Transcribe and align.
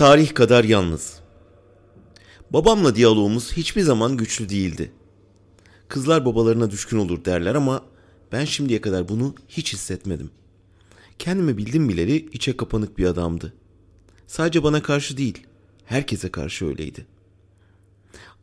Tarih 0.00 0.34
kadar 0.34 0.64
yalnız. 0.64 1.20
Babamla 2.50 2.94
diyalogumuz 2.94 3.52
hiçbir 3.52 3.82
zaman 3.82 4.16
güçlü 4.16 4.48
değildi. 4.48 4.92
Kızlar 5.88 6.24
babalarına 6.24 6.70
düşkün 6.70 6.98
olur 6.98 7.24
derler 7.24 7.54
ama 7.54 7.82
ben 8.32 8.44
şimdiye 8.44 8.80
kadar 8.80 9.08
bunu 9.08 9.34
hiç 9.48 9.72
hissetmedim. 9.72 10.30
Kendimi 11.18 11.56
bildim 11.56 11.88
bileli 11.88 12.16
içe 12.16 12.56
kapanık 12.56 12.98
bir 12.98 13.04
adamdı. 13.04 13.54
Sadece 14.26 14.62
bana 14.62 14.82
karşı 14.82 15.16
değil, 15.16 15.46
herkese 15.84 16.30
karşı 16.30 16.66
öyleydi. 16.66 17.06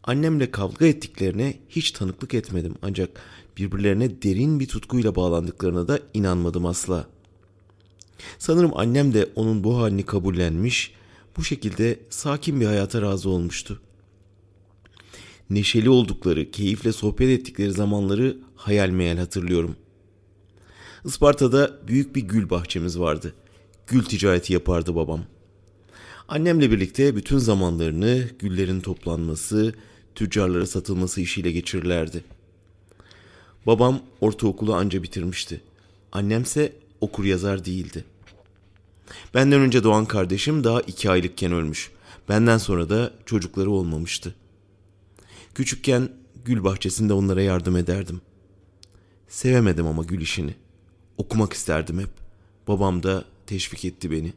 Annemle 0.03 0.51
kavga 0.51 0.85
ettiklerine 0.85 1.59
hiç 1.69 1.91
tanıklık 1.91 2.33
etmedim 2.33 2.75
ancak 2.81 3.21
birbirlerine 3.57 4.21
derin 4.21 4.59
bir 4.59 4.67
tutkuyla 4.67 5.15
bağlandıklarına 5.15 5.87
da 5.87 5.99
inanmadım 6.13 6.65
asla. 6.65 7.07
Sanırım 8.39 8.77
annem 8.77 9.13
de 9.13 9.29
onun 9.35 9.63
bu 9.63 9.77
halini 9.77 10.05
kabullenmiş, 10.05 10.96
bu 11.37 11.43
şekilde 11.43 11.99
sakin 12.09 12.61
bir 12.61 12.65
hayata 12.65 13.01
razı 13.01 13.29
olmuştu. 13.29 13.81
Neşeli 15.49 15.89
oldukları, 15.89 16.51
keyifle 16.51 16.91
sohbet 16.91 17.39
ettikleri 17.39 17.71
zamanları 17.71 18.37
hayal 18.55 18.89
meyal 18.89 19.17
hatırlıyorum. 19.17 19.75
Isparta'da 21.05 21.79
büyük 21.87 22.15
bir 22.15 22.21
gül 22.21 22.49
bahçemiz 22.49 22.99
vardı. 22.99 23.33
Gül 23.87 24.03
ticareti 24.03 24.53
yapardı 24.53 24.95
babam. 24.95 25.21
Annemle 26.27 26.71
birlikte 26.71 27.15
bütün 27.15 27.37
zamanlarını 27.37 28.29
güllerin 28.39 28.81
toplanması, 28.81 29.73
tüccarlara 30.15 30.65
satılması 30.65 31.21
işiyle 31.21 31.51
geçirirlerdi. 31.51 32.23
Babam 33.65 33.99
ortaokulu 34.21 34.75
anca 34.75 35.03
bitirmişti. 35.03 35.61
Annemse 36.11 36.73
okur 37.01 37.25
yazar 37.25 37.65
değildi. 37.65 38.05
Benden 39.33 39.59
önce 39.59 39.83
doğan 39.83 40.05
kardeşim 40.05 40.63
daha 40.63 40.81
iki 40.81 41.09
aylıkken 41.09 41.51
ölmüş. 41.51 41.91
Benden 42.29 42.57
sonra 42.57 42.89
da 42.89 43.13
çocukları 43.25 43.71
olmamıştı. 43.71 44.35
Küçükken 45.55 46.09
gül 46.45 46.63
bahçesinde 46.63 47.13
onlara 47.13 47.41
yardım 47.41 47.77
ederdim. 47.77 48.21
Sevemedim 49.27 49.87
ama 49.87 50.03
gül 50.03 50.21
işini. 50.21 50.55
Okumak 51.17 51.53
isterdim 51.53 51.99
hep. 51.99 52.09
Babam 52.67 53.03
da 53.03 53.25
teşvik 53.47 53.85
etti 53.85 54.11
beni. 54.11 54.33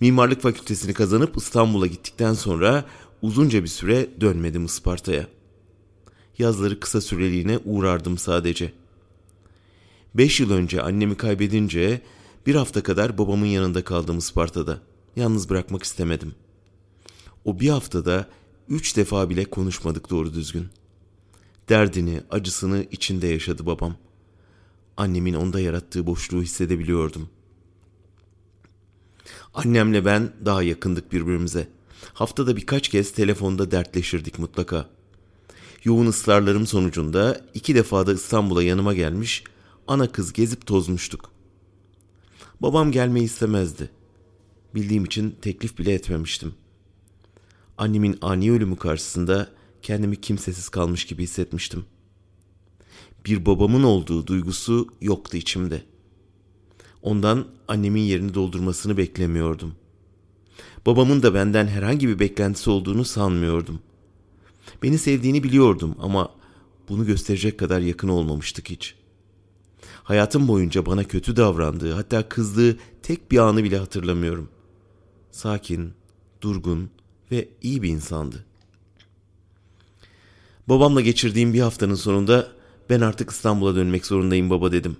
Mimarlık 0.00 0.42
fakültesini 0.42 0.94
kazanıp 0.94 1.36
İstanbul'a 1.36 1.86
gittikten 1.86 2.34
sonra 2.34 2.84
uzunca 3.22 3.62
bir 3.62 3.68
süre 3.68 4.08
dönmedim 4.20 4.64
Isparta'ya. 4.64 5.26
Yazları 6.38 6.80
kısa 6.80 7.00
süreliğine 7.00 7.58
uğrardım 7.64 8.18
sadece. 8.18 8.72
Beş 10.14 10.40
yıl 10.40 10.50
önce 10.50 10.82
annemi 10.82 11.16
kaybedince 11.16 12.00
bir 12.46 12.54
hafta 12.54 12.82
kadar 12.82 13.18
babamın 13.18 13.46
yanında 13.46 13.84
kaldım 13.84 14.18
Isparta'da. 14.18 14.80
Yalnız 15.16 15.50
bırakmak 15.50 15.82
istemedim. 15.82 16.34
O 17.44 17.60
bir 17.60 17.68
haftada 17.68 18.28
üç 18.68 18.96
defa 18.96 19.30
bile 19.30 19.44
konuşmadık 19.44 20.10
doğru 20.10 20.34
düzgün. 20.34 20.66
Derdini, 21.68 22.22
acısını 22.30 22.86
içinde 22.90 23.26
yaşadı 23.26 23.66
babam. 23.66 23.96
Annemin 24.96 25.34
onda 25.34 25.60
yarattığı 25.60 26.06
boşluğu 26.06 26.42
hissedebiliyordum. 26.42 27.28
Annemle 29.54 30.04
ben 30.04 30.32
daha 30.44 30.62
yakındık 30.62 31.12
birbirimize. 31.12 31.68
Haftada 32.14 32.56
birkaç 32.56 32.88
kez 32.88 33.12
telefonda 33.12 33.70
dertleşirdik 33.70 34.38
mutlaka. 34.38 34.88
Yoğun 35.84 36.06
ısrarlarım 36.06 36.66
sonucunda 36.66 37.40
iki 37.54 37.74
defa 37.74 38.06
da 38.06 38.12
İstanbul'a 38.12 38.62
yanıma 38.62 38.94
gelmiş, 38.94 39.44
ana 39.88 40.12
kız 40.12 40.32
gezip 40.32 40.66
tozmuştuk. 40.66 41.35
Babam 42.62 42.92
gelmeyi 42.92 43.24
istemezdi. 43.24 43.90
Bildiğim 44.74 45.04
için 45.04 45.36
teklif 45.42 45.78
bile 45.78 45.92
etmemiştim. 45.92 46.54
Annemin 47.78 48.18
ani 48.22 48.52
ölümü 48.52 48.76
karşısında 48.76 49.48
kendimi 49.82 50.20
kimsesiz 50.20 50.68
kalmış 50.68 51.06
gibi 51.06 51.22
hissetmiştim. 51.22 51.84
Bir 53.26 53.46
babamın 53.46 53.82
olduğu 53.82 54.26
duygusu 54.26 54.88
yoktu 55.00 55.36
içimde. 55.36 55.82
Ondan 57.02 57.46
annemin 57.68 58.00
yerini 58.00 58.34
doldurmasını 58.34 58.96
beklemiyordum. 58.96 59.74
Babamın 60.86 61.22
da 61.22 61.34
benden 61.34 61.66
herhangi 61.66 62.08
bir 62.08 62.18
beklentisi 62.18 62.70
olduğunu 62.70 63.04
sanmıyordum. 63.04 63.80
Beni 64.82 64.98
sevdiğini 64.98 65.42
biliyordum 65.42 65.94
ama 65.98 66.34
bunu 66.88 67.06
gösterecek 67.06 67.58
kadar 67.58 67.80
yakın 67.80 68.08
olmamıştık 68.08 68.70
hiç.'' 68.70 69.05
Hayatım 70.06 70.48
boyunca 70.48 70.86
bana 70.86 71.04
kötü 71.04 71.36
davrandığı, 71.36 71.92
hatta 71.92 72.28
kızdığı 72.28 72.76
tek 73.02 73.30
bir 73.30 73.38
anı 73.38 73.64
bile 73.64 73.78
hatırlamıyorum. 73.78 74.48
Sakin, 75.30 75.92
durgun 76.40 76.90
ve 77.30 77.48
iyi 77.62 77.82
bir 77.82 77.88
insandı. 77.88 78.44
Babamla 80.68 81.00
geçirdiğim 81.00 81.54
bir 81.54 81.60
haftanın 81.60 81.94
sonunda 81.94 82.48
ben 82.90 83.00
artık 83.00 83.30
İstanbul'a 83.30 83.74
dönmek 83.74 84.06
zorundayım 84.06 84.50
baba 84.50 84.72
dedim. 84.72 84.96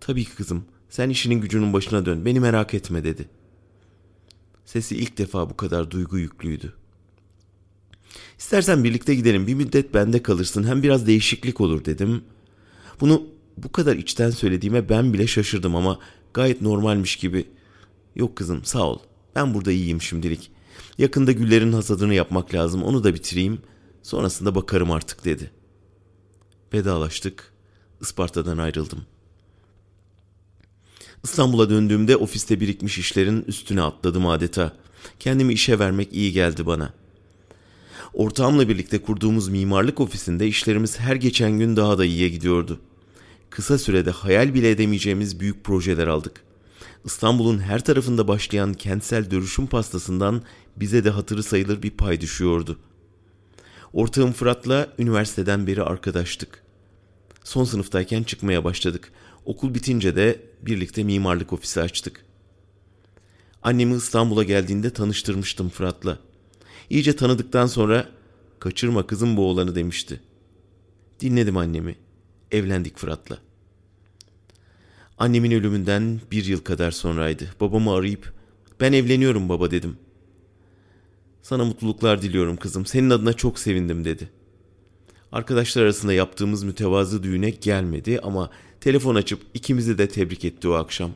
Tabii 0.00 0.24
ki 0.24 0.34
kızım, 0.34 0.64
sen 0.90 1.10
işinin 1.10 1.40
gücünün 1.40 1.72
başına 1.72 2.06
dön, 2.06 2.24
beni 2.24 2.40
merak 2.40 2.74
etme 2.74 3.04
dedi. 3.04 3.28
Sesi 4.64 4.96
ilk 4.96 5.18
defa 5.18 5.50
bu 5.50 5.56
kadar 5.56 5.90
duygu 5.90 6.18
yüklüydü. 6.18 6.72
İstersen 8.38 8.84
birlikte 8.84 9.14
gidelim, 9.14 9.46
bir 9.46 9.54
müddet 9.54 9.94
bende 9.94 10.22
kalırsın, 10.22 10.64
hem 10.64 10.82
biraz 10.82 11.06
değişiklik 11.06 11.60
olur 11.60 11.84
dedim. 11.84 12.24
Bunu 13.00 13.33
bu 13.56 13.72
kadar 13.72 13.96
içten 13.96 14.30
söylediğime 14.30 14.88
ben 14.88 15.12
bile 15.12 15.26
şaşırdım 15.26 15.76
ama 15.76 15.98
gayet 16.34 16.62
normalmiş 16.62 17.16
gibi. 17.16 17.46
Yok 18.16 18.36
kızım 18.36 18.64
sağ 18.64 18.82
ol. 18.82 18.98
Ben 19.34 19.54
burada 19.54 19.72
iyiyim 19.72 20.02
şimdilik. 20.02 20.50
Yakında 20.98 21.32
güllerin 21.32 21.72
hasadını 21.72 22.14
yapmak 22.14 22.54
lazım. 22.54 22.82
Onu 22.82 23.04
da 23.04 23.14
bitireyim. 23.14 23.58
Sonrasında 24.02 24.54
bakarım 24.54 24.90
artık 24.90 25.24
dedi. 25.24 25.50
Vedalaştık. 26.72 27.52
Isparta'dan 28.00 28.58
ayrıldım. 28.58 29.02
İstanbul'a 31.24 31.70
döndüğümde 31.70 32.16
ofiste 32.16 32.60
birikmiş 32.60 32.98
işlerin 32.98 33.42
üstüne 33.42 33.82
atladım 33.82 34.26
adeta. 34.26 34.76
Kendimi 35.18 35.52
işe 35.52 35.78
vermek 35.78 36.12
iyi 36.12 36.32
geldi 36.32 36.66
bana. 36.66 36.92
Ortağımla 38.14 38.68
birlikte 38.68 39.02
kurduğumuz 39.02 39.48
mimarlık 39.48 40.00
ofisinde 40.00 40.46
işlerimiz 40.46 41.00
her 41.00 41.16
geçen 41.16 41.58
gün 41.58 41.76
daha 41.76 41.98
da 41.98 42.04
iyiye 42.04 42.28
gidiyordu 42.28 42.80
kısa 43.54 43.78
sürede 43.78 44.10
hayal 44.10 44.54
bile 44.54 44.70
edemeyeceğimiz 44.70 45.40
büyük 45.40 45.64
projeler 45.64 46.06
aldık. 46.06 46.40
İstanbul'un 47.04 47.58
her 47.58 47.84
tarafında 47.84 48.28
başlayan 48.28 48.74
kentsel 48.74 49.30
dönüşüm 49.30 49.66
pastasından 49.66 50.42
bize 50.76 51.04
de 51.04 51.10
hatırı 51.10 51.42
sayılır 51.42 51.82
bir 51.82 51.90
pay 51.90 52.20
düşüyordu. 52.20 52.78
Ortağım 53.92 54.32
Fırat'la 54.32 54.88
üniversiteden 54.98 55.66
beri 55.66 55.82
arkadaştık. 55.82 56.62
Son 57.44 57.64
sınıftayken 57.64 58.22
çıkmaya 58.22 58.64
başladık. 58.64 59.12
Okul 59.44 59.74
bitince 59.74 60.16
de 60.16 60.40
birlikte 60.62 61.04
mimarlık 61.04 61.52
ofisi 61.52 61.80
açtık. 61.80 62.24
Annemi 63.62 63.96
İstanbul'a 63.96 64.42
geldiğinde 64.42 64.90
tanıştırmıştım 64.90 65.68
Fırat'la. 65.68 66.18
İyice 66.90 67.16
tanıdıktan 67.16 67.66
sonra 67.66 68.08
kaçırma 68.58 69.06
kızım 69.06 69.36
bu 69.36 69.50
oğlanı 69.50 69.74
demişti. 69.74 70.20
Dinledim 71.20 71.56
annemi 71.56 72.03
evlendik 72.54 72.98
Fırat'la. 72.98 73.38
Annemin 75.18 75.50
ölümünden 75.50 76.20
bir 76.30 76.44
yıl 76.44 76.60
kadar 76.60 76.90
sonraydı. 76.90 77.54
Babamı 77.60 77.92
arayıp 77.92 78.32
ben 78.80 78.92
evleniyorum 78.92 79.48
baba 79.48 79.70
dedim. 79.70 79.96
Sana 81.42 81.64
mutluluklar 81.64 82.22
diliyorum 82.22 82.56
kızım. 82.56 82.86
Senin 82.86 83.10
adına 83.10 83.32
çok 83.32 83.58
sevindim 83.58 84.04
dedi. 84.04 84.28
Arkadaşlar 85.32 85.82
arasında 85.82 86.12
yaptığımız 86.12 86.62
mütevazı 86.62 87.22
düğüne 87.22 87.50
gelmedi 87.50 88.20
ama 88.22 88.50
telefon 88.80 89.14
açıp 89.14 89.40
ikimizi 89.54 89.98
de 89.98 90.08
tebrik 90.08 90.44
etti 90.44 90.68
o 90.68 90.72
akşam. 90.72 91.10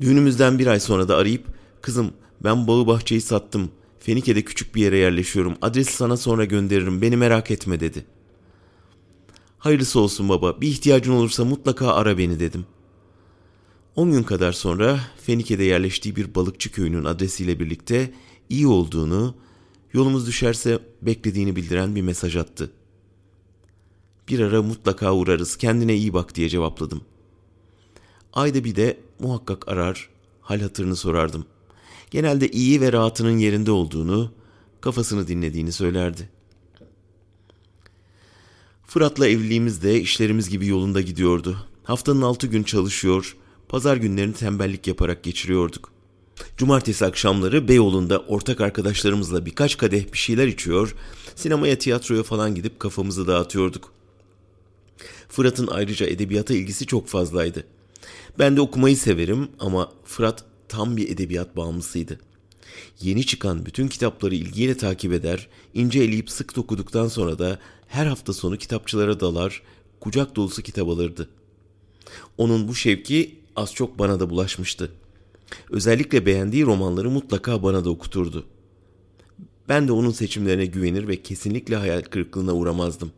Düğünümüzden 0.00 0.58
bir 0.58 0.66
ay 0.66 0.80
sonra 0.80 1.08
da 1.08 1.16
arayıp 1.16 1.46
kızım 1.82 2.12
ben 2.44 2.66
bağı 2.66 2.86
bahçeyi 2.86 3.20
sattım. 3.20 3.70
Fenike'de 4.00 4.42
küçük 4.42 4.74
bir 4.74 4.82
yere 4.82 4.98
yerleşiyorum. 4.98 5.56
Adresi 5.62 5.92
sana 5.92 6.16
sonra 6.16 6.44
gönderirim. 6.44 7.02
Beni 7.02 7.16
merak 7.16 7.50
etme 7.50 7.80
dedi.'' 7.80 8.19
Hayırlısı 9.60 10.00
olsun 10.00 10.28
baba, 10.28 10.60
bir 10.60 10.68
ihtiyacın 10.68 11.12
olursa 11.12 11.44
mutlaka 11.44 11.92
ara 11.94 12.18
beni 12.18 12.40
dedim. 12.40 12.66
10 13.96 14.12
gün 14.12 14.22
kadar 14.22 14.52
sonra 14.52 15.00
Fenike'de 15.22 15.64
yerleştiği 15.64 16.16
bir 16.16 16.34
balıkçı 16.34 16.72
köyünün 16.72 17.04
adresiyle 17.04 17.60
birlikte 17.60 18.14
iyi 18.48 18.66
olduğunu, 18.66 19.34
yolumuz 19.92 20.26
düşerse 20.26 20.78
beklediğini 21.02 21.56
bildiren 21.56 21.94
bir 21.94 22.02
mesaj 22.02 22.36
attı. 22.36 22.70
Bir 24.28 24.40
ara 24.40 24.62
mutlaka 24.62 25.14
uğrarız, 25.14 25.56
kendine 25.56 25.94
iyi 25.94 26.14
bak 26.14 26.34
diye 26.34 26.48
cevapladım. 26.48 27.00
Ayda 28.32 28.64
bir 28.64 28.76
de 28.76 29.00
muhakkak 29.18 29.68
arar, 29.68 30.08
hal 30.40 30.60
hatırını 30.60 30.96
sorardım. 30.96 31.46
Genelde 32.10 32.48
iyi 32.48 32.80
ve 32.80 32.92
rahatının 32.92 33.38
yerinde 33.38 33.70
olduğunu, 33.70 34.32
kafasını 34.80 35.28
dinlediğini 35.28 35.72
söylerdi.'' 35.72 36.39
Fırat'la 38.90 39.28
evliliğimiz 39.28 39.82
de 39.82 40.00
işlerimiz 40.00 40.48
gibi 40.48 40.66
yolunda 40.66 41.00
gidiyordu. 41.00 41.56
Haftanın 41.84 42.22
altı 42.22 42.46
gün 42.46 42.62
çalışıyor, 42.62 43.36
pazar 43.68 43.96
günlerini 43.96 44.34
tembellik 44.34 44.86
yaparak 44.86 45.22
geçiriyorduk. 45.22 45.92
Cumartesi 46.56 47.06
akşamları 47.06 47.68
Beyoğlu'nda 47.68 48.18
ortak 48.18 48.60
arkadaşlarımızla 48.60 49.46
birkaç 49.46 49.76
kadeh 49.76 50.12
bir 50.12 50.18
şeyler 50.18 50.46
içiyor, 50.46 50.94
sinemaya, 51.34 51.78
tiyatroya 51.78 52.22
falan 52.22 52.54
gidip 52.54 52.80
kafamızı 52.80 53.26
dağıtıyorduk. 53.26 53.92
Fırat'ın 55.28 55.66
ayrıca 55.66 56.06
edebiyata 56.06 56.54
ilgisi 56.54 56.86
çok 56.86 57.08
fazlaydı. 57.08 57.64
Ben 58.38 58.56
de 58.56 58.60
okumayı 58.60 58.96
severim 58.96 59.48
ama 59.58 59.92
Fırat 60.04 60.44
tam 60.68 60.96
bir 60.96 61.08
edebiyat 61.08 61.56
bağımlısıydı. 61.56 62.20
Yeni 63.00 63.26
çıkan 63.26 63.66
bütün 63.66 63.88
kitapları 63.88 64.34
ilgiyle 64.34 64.76
takip 64.76 65.12
eder, 65.12 65.48
ince 65.74 66.00
eleyip 66.02 66.30
sık 66.30 66.58
okuduktan 66.58 67.08
sonra 67.08 67.38
da 67.38 67.58
her 67.86 68.06
hafta 68.06 68.32
sonu 68.32 68.56
kitapçılara 68.56 69.20
dalar, 69.20 69.62
kucak 70.00 70.36
dolusu 70.36 70.62
kitap 70.62 70.88
alırdı. 70.88 71.28
Onun 72.38 72.68
bu 72.68 72.74
şevki 72.74 73.38
az 73.56 73.74
çok 73.74 73.98
bana 73.98 74.20
da 74.20 74.30
bulaşmıştı. 74.30 74.90
Özellikle 75.70 76.26
beğendiği 76.26 76.66
romanları 76.66 77.10
mutlaka 77.10 77.62
bana 77.62 77.84
da 77.84 77.90
okuturdu. 77.90 78.46
Ben 79.68 79.88
de 79.88 79.92
onun 79.92 80.10
seçimlerine 80.10 80.66
güvenir 80.66 81.08
ve 81.08 81.22
kesinlikle 81.22 81.76
hayal 81.76 82.02
kırıklığına 82.02 82.52
uğramazdım. 82.52 83.12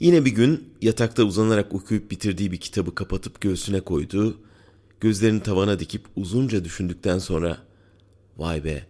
Yine 0.00 0.24
bir 0.24 0.30
gün 0.30 0.68
yatakta 0.82 1.24
uzanarak 1.24 1.74
okuyup 1.74 2.10
bitirdiği 2.10 2.52
bir 2.52 2.56
kitabı 2.56 2.94
kapatıp 2.94 3.40
göğsüne 3.40 3.80
koydu. 3.80 4.38
Gözlerini 5.00 5.42
tavana 5.42 5.78
dikip 5.78 6.02
uzunca 6.16 6.64
düşündükten 6.64 7.18
sonra 7.18 7.58
"Vay 8.40 8.64
be, 8.64 8.86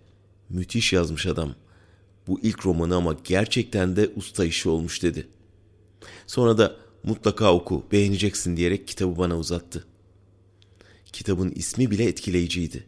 müthiş 0.51 0.93
yazmış 0.93 1.27
adam. 1.27 1.55
Bu 2.27 2.41
ilk 2.41 2.67
romanı 2.67 2.97
ama 2.97 3.17
gerçekten 3.25 3.97
de 3.97 4.11
usta 4.17 4.45
işi 4.45 4.69
olmuş." 4.69 5.03
dedi. 5.03 5.29
Sonra 6.27 6.59
da 6.59 6.77
"Mutlaka 7.05 7.55
oku, 7.55 7.85
beğeneceksin." 7.93 8.57
diyerek 8.57 8.89
kitabı 8.89 9.19
bana 9.19 9.39
uzattı. 9.39 9.87
Kitabın 11.13 11.51
ismi 11.51 11.91
bile 11.91 12.05
etkileyiciydi. 12.05 12.87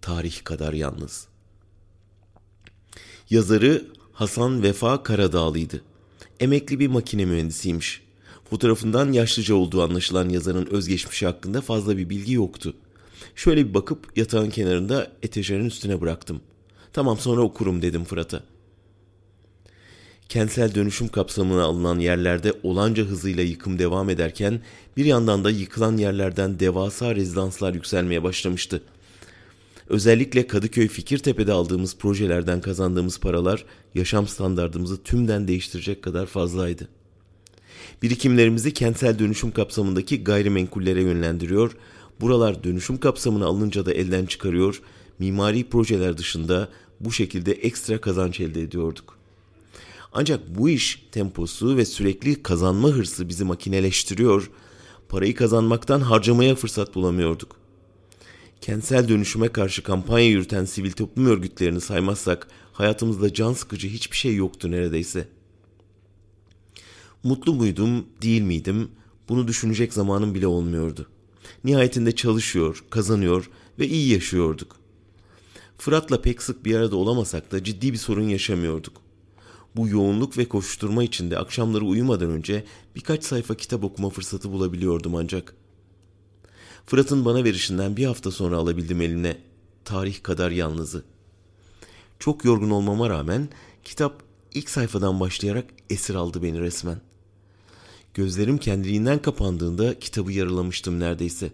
Tarih 0.00 0.44
kadar 0.44 0.72
yalnız. 0.72 1.28
Yazarı 3.30 3.86
Hasan 4.12 4.62
Vefa 4.62 5.02
Karadağlı'ydı. 5.02 5.82
Emekli 6.40 6.78
bir 6.78 6.88
makine 6.88 7.24
mühendisiymiş. 7.24 8.02
Fotoğrafından 8.50 9.12
yaşlıca 9.12 9.54
olduğu 9.54 9.82
anlaşılan 9.82 10.28
yazarın 10.28 10.66
özgeçmişi 10.66 11.26
hakkında 11.26 11.60
fazla 11.60 11.96
bir 11.96 12.08
bilgi 12.08 12.32
yoktu. 12.32 12.74
Şöyle 13.34 13.68
bir 13.68 13.74
bakıp 13.74 14.16
yatağın 14.16 14.50
kenarında 14.50 15.12
etejerin 15.22 15.64
üstüne 15.64 16.00
bıraktım. 16.00 16.40
Tamam 16.92 17.18
sonra 17.18 17.40
okurum 17.40 17.82
dedim 17.82 18.04
Fırat'a. 18.04 18.42
Kentsel 20.28 20.74
dönüşüm 20.74 21.08
kapsamına 21.08 21.62
alınan 21.62 21.98
yerlerde 21.98 22.52
olanca 22.62 23.04
hızıyla 23.04 23.42
yıkım 23.42 23.78
devam 23.78 24.10
ederken 24.10 24.60
bir 24.96 25.04
yandan 25.04 25.44
da 25.44 25.50
yıkılan 25.50 25.96
yerlerden 25.96 26.60
devasa 26.60 27.14
rezidanslar 27.14 27.74
yükselmeye 27.74 28.22
başlamıştı. 28.22 28.82
Özellikle 29.88 30.46
Kadıköy 30.46 30.88
Fikirtepe'de 30.88 31.52
aldığımız 31.52 31.96
projelerden 31.96 32.60
kazandığımız 32.60 33.20
paralar 33.20 33.64
yaşam 33.94 34.28
standartımızı 34.28 35.02
tümden 35.02 35.48
değiştirecek 35.48 36.02
kadar 36.02 36.26
fazlaydı. 36.26 36.88
Birikimlerimizi 38.02 38.74
kentsel 38.74 39.18
dönüşüm 39.18 39.50
kapsamındaki 39.50 40.24
gayrimenkullere 40.24 41.02
yönlendiriyor, 41.02 41.76
buralar 42.20 42.64
dönüşüm 42.64 42.98
kapsamına 42.98 43.46
alınca 43.46 43.86
da 43.86 43.92
elden 43.92 44.26
çıkarıyor, 44.26 44.82
mimari 45.18 45.64
projeler 45.64 46.18
dışında 46.18 46.68
bu 47.00 47.12
şekilde 47.12 47.52
ekstra 47.52 48.00
kazanç 48.00 48.40
elde 48.40 48.62
ediyorduk. 48.62 49.18
Ancak 50.12 50.58
bu 50.58 50.68
iş 50.68 51.06
temposu 51.12 51.76
ve 51.76 51.84
sürekli 51.84 52.42
kazanma 52.42 52.88
hırsı 52.88 53.28
bizi 53.28 53.44
makineleştiriyor, 53.44 54.50
parayı 55.08 55.34
kazanmaktan 55.34 56.00
harcamaya 56.00 56.54
fırsat 56.54 56.94
bulamıyorduk. 56.94 57.56
Kentsel 58.60 59.08
dönüşüme 59.08 59.48
karşı 59.48 59.82
kampanya 59.82 60.26
yürüten 60.26 60.64
sivil 60.64 60.92
toplum 60.92 61.26
örgütlerini 61.26 61.80
saymazsak 61.80 62.48
hayatımızda 62.72 63.34
can 63.34 63.52
sıkıcı 63.52 63.88
hiçbir 63.88 64.16
şey 64.16 64.34
yoktu 64.34 64.70
neredeyse. 64.70 65.28
Mutlu 67.22 67.54
muydum, 67.54 68.06
değil 68.22 68.42
miydim? 68.42 68.88
Bunu 69.28 69.48
düşünecek 69.48 69.92
zamanım 69.92 70.34
bile 70.34 70.46
olmuyordu. 70.46 71.06
Nihayetinde 71.64 72.14
çalışıyor, 72.16 72.84
kazanıyor 72.90 73.50
ve 73.78 73.88
iyi 73.88 74.12
yaşıyorduk. 74.12 74.76
Fırat'la 75.78 76.22
pek 76.22 76.42
sık 76.42 76.64
bir 76.64 76.74
arada 76.74 76.96
olamasak 76.96 77.52
da 77.52 77.64
ciddi 77.64 77.92
bir 77.92 77.98
sorun 77.98 78.28
yaşamıyorduk. 78.28 79.02
Bu 79.76 79.88
yoğunluk 79.88 80.38
ve 80.38 80.44
koşturma 80.44 81.04
içinde 81.04 81.38
akşamları 81.38 81.84
uyumadan 81.84 82.30
önce 82.30 82.64
birkaç 82.96 83.24
sayfa 83.24 83.54
kitap 83.54 83.84
okuma 83.84 84.10
fırsatı 84.10 84.52
bulabiliyordum 84.52 85.14
ancak. 85.14 85.54
Fırat'ın 86.86 87.24
bana 87.24 87.44
verişinden 87.44 87.96
bir 87.96 88.04
hafta 88.04 88.30
sonra 88.30 88.56
alabildim 88.56 89.00
eline 89.00 89.36
tarih 89.84 90.22
kadar 90.22 90.50
yalnızı. 90.50 91.04
Çok 92.18 92.44
yorgun 92.44 92.70
olmama 92.70 93.10
rağmen 93.10 93.48
kitap 93.84 94.22
ilk 94.54 94.70
sayfadan 94.70 95.20
başlayarak 95.20 95.64
esir 95.90 96.14
aldı 96.14 96.42
beni 96.42 96.60
resmen. 96.60 97.00
Gözlerim 98.14 98.58
kendiliğinden 98.58 99.22
kapandığında 99.22 99.98
kitabı 99.98 100.32
yarılamıştım 100.32 101.00
neredeyse. 101.00 101.50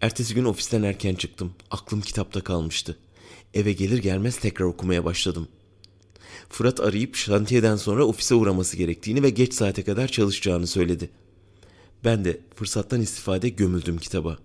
Ertesi 0.00 0.34
gün 0.34 0.44
ofisten 0.44 0.82
erken 0.82 1.14
çıktım. 1.14 1.52
Aklım 1.70 2.00
kitapta 2.00 2.40
kalmıştı. 2.40 2.98
Eve 3.54 3.72
gelir 3.72 3.98
gelmez 3.98 4.36
tekrar 4.38 4.66
okumaya 4.66 5.04
başladım.'' 5.04 5.48
Fırat 6.48 6.80
arayıp 6.80 7.16
şantiyeden 7.16 7.76
sonra 7.76 8.04
ofise 8.04 8.34
uğraması 8.34 8.76
gerektiğini 8.76 9.22
ve 9.22 9.30
geç 9.30 9.54
saate 9.54 9.84
kadar 9.84 10.08
çalışacağını 10.08 10.66
söyledi. 10.66 11.10
Ben 12.04 12.24
de 12.24 12.40
fırsattan 12.54 13.00
istifade 13.00 13.48
gömüldüm 13.48 13.98
kitaba. 13.98 14.38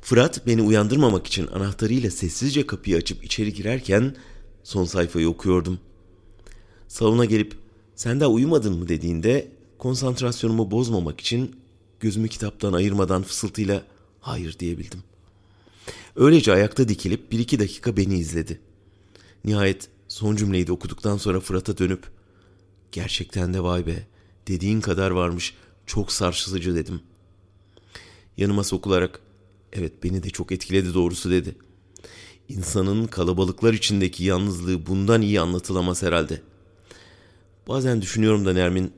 Fırat 0.00 0.46
beni 0.46 0.62
uyandırmamak 0.62 1.26
için 1.26 1.46
anahtarıyla 1.46 2.10
sessizce 2.10 2.66
kapıyı 2.66 2.96
açıp 2.96 3.24
içeri 3.24 3.52
girerken 3.52 4.16
son 4.62 4.84
sayfayı 4.84 5.28
okuyordum. 5.28 5.78
Salona 6.88 7.24
gelip 7.24 7.54
sen 7.96 8.20
daha 8.20 8.28
uyumadın 8.28 8.78
mı 8.78 8.88
dediğinde 8.88 9.48
konsantrasyonumu 9.78 10.70
bozmamak 10.70 11.20
için 11.20 11.56
gözümü 12.00 12.28
kitaptan 12.28 12.72
ayırmadan 12.72 13.22
fısıltıyla 13.22 13.82
hayır 14.20 14.58
diyebildim. 14.58 15.00
Öylece 16.16 16.52
ayakta 16.52 16.88
dikilip 16.88 17.32
bir 17.32 17.38
iki 17.38 17.58
dakika 17.58 17.96
beni 17.96 18.18
izledi. 18.18 18.60
Nihayet 19.44 19.88
Son 20.08 20.36
cümleyi 20.36 20.66
de 20.66 20.72
okuduktan 20.72 21.16
sonra 21.16 21.40
Fırat'a 21.40 21.78
dönüp 21.78 22.06
gerçekten 22.92 23.54
de 23.54 23.62
vay 23.62 23.86
be 23.86 24.06
dediğin 24.48 24.80
kadar 24.80 25.10
varmış 25.10 25.54
çok 25.86 26.12
sarsıcı 26.12 26.74
dedim. 26.74 27.00
Yanıma 28.36 28.64
sokularak 28.64 29.20
evet 29.72 29.92
beni 30.04 30.22
de 30.22 30.30
çok 30.30 30.52
etkiledi 30.52 30.94
doğrusu 30.94 31.30
dedi. 31.30 31.56
İnsanın 32.48 33.06
kalabalıklar 33.06 33.72
içindeki 33.72 34.24
yalnızlığı 34.24 34.86
bundan 34.86 35.22
iyi 35.22 35.40
anlatılamaz 35.40 36.02
herhalde. 36.02 36.42
Bazen 37.68 38.02
düşünüyorum 38.02 38.46
da 38.46 38.52
Nermin 38.52 38.92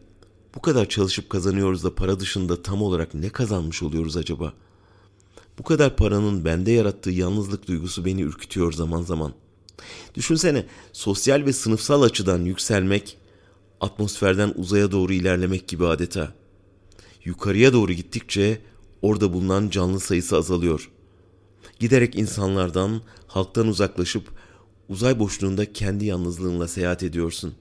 bu 0.55 0.61
kadar 0.61 0.89
çalışıp 0.89 1.31
kazanıyoruz 1.31 1.85
da 1.85 1.95
para 1.95 2.21
dışında 2.21 2.63
tam 2.63 2.83
olarak 2.83 3.15
ne 3.15 3.29
kazanmış 3.29 3.83
oluyoruz 3.83 4.17
acaba? 4.17 4.53
Bu 5.59 5.63
kadar 5.63 5.97
paranın 5.97 6.45
bende 6.45 6.71
yarattığı 6.71 7.11
yalnızlık 7.11 7.69
duygusu 7.69 8.05
beni 8.05 8.23
ürkütüyor 8.23 8.73
zaman 8.73 9.03
zaman.'' 9.03 9.47
Düşünsene 10.15 10.67
sosyal 10.93 11.45
ve 11.45 11.53
sınıfsal 11.53 12.03
açıdan 12.03 12.45
yükselmek, 12.45 13.19
atmosferden 13.81 14.53
uzaya 14.57 14.93
doğru 14.93 15.13
ilerlemek 15.13 15.69
gibi 15.69 15.87
adeta. 15.87 16.33
Yukarıya 17.25 17.73
doğru 17.73 17.93
gittikçe 17.93 18.59
orada 19.03 19.33
bulunan 19.33 19.71
canlı 19.71 20.01
sayısı 20.01 20.37
azalıyor. 20.37 20.91
Giderek 21.79 22.15
insanlardan, 22.17 23.03
halktan 23.27 23.69
uzaklaşıp 23.69 24.31
uzay 24.89 25.19
boşluğunda 25.19 25.73
kendi 25.73 26.05
yalnızlığınla 26.05 26.69
seyahat 26.69 27.03
ediyorsun. 27.03 27.55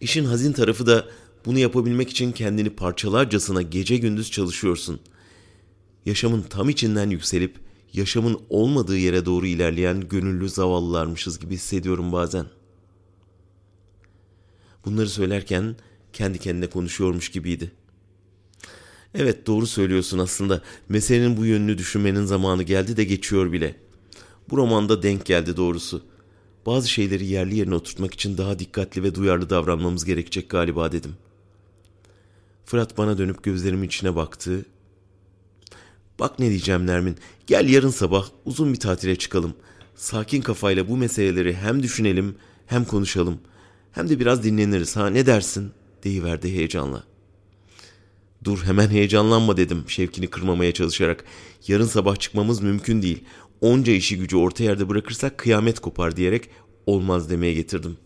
İşin 0.00 0.24
hazin 0.24 0.52
tarafı 0.52 0.86
da 0.86 1.06
bunu 1.46 1.58
yapabilmek 1.58 2.10
için 2.10 2.32
kendini 2.32 2.70
parçalarcasına 2.70 3.62
gece 3.62 3.96
gündüz 3.96 4.30
çalışıyorsun. 4.30 5.00
Yaşamın 6.06 6.42
tam 6.42 6.68
içinden 6.68 7.10
yükselip 7.10 7.56
yaşamın 7.92 8.40
olmadığı 8.50 8.98
yere 8.98 9.26
doğru 9.26 9.46
ilerleyen 9.46 10.08
gönüllü 10.08 10.48
zavallılarmışız 10.48 11.38
gibi 11.38 11.54
hissediyorum 11.54 12.12
bazen. 12.12 12.46
Bunları 14.84 15.08
söylerken 15.08 15.76
kendi 16.12 16.38
kendine 16.38 16.66
konuşuyormuş 16.66 17.28
gibiydi. 17.28 17.72
Evet 19.14 19.46
doğru 19.46 19.66
söylüyorsun 19.66 20.18
aslında. 20.18 20.62
Meselenin 20.88 21.36
bu 21.36 21.44
yönünü 21.46 21.78
düşünmenin 21.78 22.24
zamanı 22.24 22.62
geldi 22.62 22.96
de 22.96 23.04
geçiyor 23.04 23.52
bile. 23.52 23.76
Bu 24.50 24.56
romanda 24.56 25.02
denk 25.02 25.26
geldi 25.26 25.56
doğrusu. 25.56 26.02
Bazı 26.66 26.88
şeyleri 26.88 27.26
yerli 27.26 27.56
yerine 27.56 27.74
oturtmak 27.74 28.14
için 28.14 28.38
daha 28.38 28.58
dikkatli 28.58 29.02
ve 29.02 29.14
duyarlı 29.14 29.50
davranmamız 29.50 30.04
gerekecek 30.04 30.50
galiba 30.50 30.92
dedim. 30.92 31.14
Fırat 32.64 32.98
bana 32.98 33.18
dönüp 33.18 33.42
gözlerimin 33.42 33.86
içine 33.86 34.16
baktı 34.16 34.64
Bak 36.18 36.38
ne 36.38 36.50
diyeceğim 36.50 36.86
Nermin. 36.86 37.16
Gel 37.46 37.68
yarın 37.68 37.90
sabah 37.90 38.28
uzun 38.44 38.72
bir 38.72 38.80
tatile 38.80 39.16
çıkalım. 39.16 39.54
Sakin 39.94 40.42
kafayla 40.42 40.88
bu 40.88 40.96
meseleleri 40.96 41.54
hem 41.54 41.82
düşünelim 41.82 42.36
hem 42.66 42.84
konuşalım. 42.84 43.38
Hem 43.92 44.08
de 44.08 44.20
biraz 44.20 44.44
dinleniriz 44.44 44.96
ha 44.96 45.10
ne 45.10 45.26
dersin? 45.26 45.72
deyiverdi 46.04 46.52
heyecanla. 46.52 47.04
Dur 48.44 48.62
hemen 48.64 48.88
heyecanlanma 48.88 49.56
dedim 49.56 49.84
şevkini 49.88 50.26
kırmamaya 50.26 50.72
çalışarak. 50.72 51.24
Yarın 51.68 51.86
sabah 51.86 52.16
çıkmamız 52.16 52.62
mümkün 52.62 53.02
değil. 53.02 53.24
Onca 53.60 53.92
işi 53.92 54.18
gücü 54.18 54.36
orta 54.36 54.64
yerde 54.64 54.88
bırakırsak 54.88 55.38
kıyamet 55.38 55.80
kopar 55.80 56.16
diyerek 56.16 56.50
olmaz 56.86 57.30
demeye 57.30 57.54
getirdim. 57.54 57.96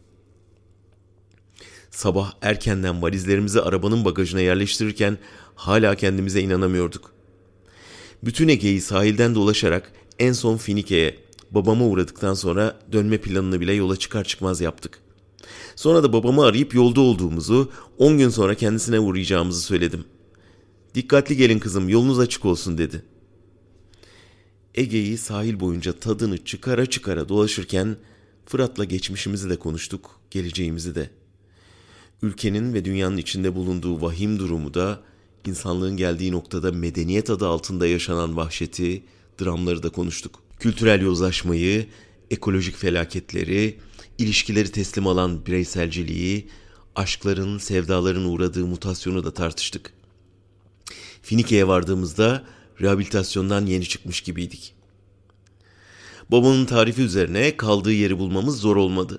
Sabah 1.91 2.33
erkenden 2.43 3.03
valizlerimizi 3.03 3.61
arabanın 3.61 4.05
bagajına 4.05 4.41
yerleştirirken 4.41 5.19
hala 5.55 5.95
kendimize 5.95 6.41
inanamıyorduk. 6.41 7.13
Bütün 8.25 8.49
Ege'yi 8.49 8.81
sahilden 8.81 9.35
dolaşarak 9.35 9.93
en 10.19 10.33
son 10.33 10.57
Finike'ye, 10.57 11.19
babama 11.51 11.85
uğradıktan 11.85 12.35
sonra 12.35 12.79
dönme 12.93 13.19
planını 13.19 13.61
bile 13.61 13.73
yola 13.73 13.97
çıkar 13.97 14.25
çıkmaz 14.25 14.61
yaptık. 14.61 14.99
Sonra 15.77 16.03
da 16.03 16.13
babamı 16.13 16.45
arayıp 16.45 16.75
yolda 16.75 17.01
olduğumuzu, 17.01 17.73
10 17.99 18.19
gün 18.19 18.29
sonra 18.29 18.55
kendisine 18.55 19.01
uğrayacağımızı 19.01 19.61
söyledim. 19.61 20.05
Dikkatli 20.95 21.37
gelin 21.37 21.59
kızım, 21.59 21.89
yolunuz 21.89 22.19
açık 22.19 22.45
olsun 22.45 22.79
dedi. 22.79 23.03
Ege'yi 24.75 25.19
sahil 25.19 25.61
boyunca 25.61 25.93
tadını 25.93 26.45
çıkara 26.45 26.87
çıkara 26.87 27.29
dolaşırken 27.29 27.97
Fırat'la 28.47 28.85
geçmişimizi 28.85 29.51
de 29.51 29.57
konuştuk, 29.57 30.21
geleceğimizi 30.31 30.95
de. 30.95 31.11
Ülkenin 32.23 32.75
ve 32.75 32.85
dünyanın 32.85 33.17
içinde 33.17 33.55
bulunduğu 33.55 34.03
vahim 34.03 34.39
durumu 34.39 34.75
da 34.75 35.01
insanlığın 35.47 35.97
geldiği 35.97 36.33
noktada 36.33 36.73
medeniyet 36.73 37.31
adı 37.31 37.47
altında 37.47 37.87
yaşanan 37.87 38.37
vahşeti, 38.37 39.03
dramları 39.41 39.83
da 39.83 39.89
konuştuk. 39.89 40.43
Kültürel 40.59 41.03
yozlaşmayı, 41.03 41.87
ekolojik 42.31 42.77
felaketleri, 42.77 43.79
ilişkileri 44.19 44.73
teslim 44.73 45.07
alan 45.07 45.47
bireyselciliği, 45.47 46.49
aşkların, 46.95 47.59
sevdaların 47.59 48.25
uğradığı 48.25 48.67
mutasyonu 48.67 49.25
da 49.25 49.35
tartıştık. 49.35 49.93
Finike'ye 51.23 51.67
vardığımızda 51.69 52.45
rehabilitasyondan 52.81 53.67
yeni 53.67 53.85
çıkmış 53.89 54.21
gibiydik. 54.21 54.75
Babamın 56.31 56.65
tarifi 56.65 57.03
üzerine 57.03 57.57
kaldığı 57.57 57.93
yeri 57.93 58.19
bulmamız 58.19 58.61
zor 58.61 58.77
olmadı. 58.77 59.19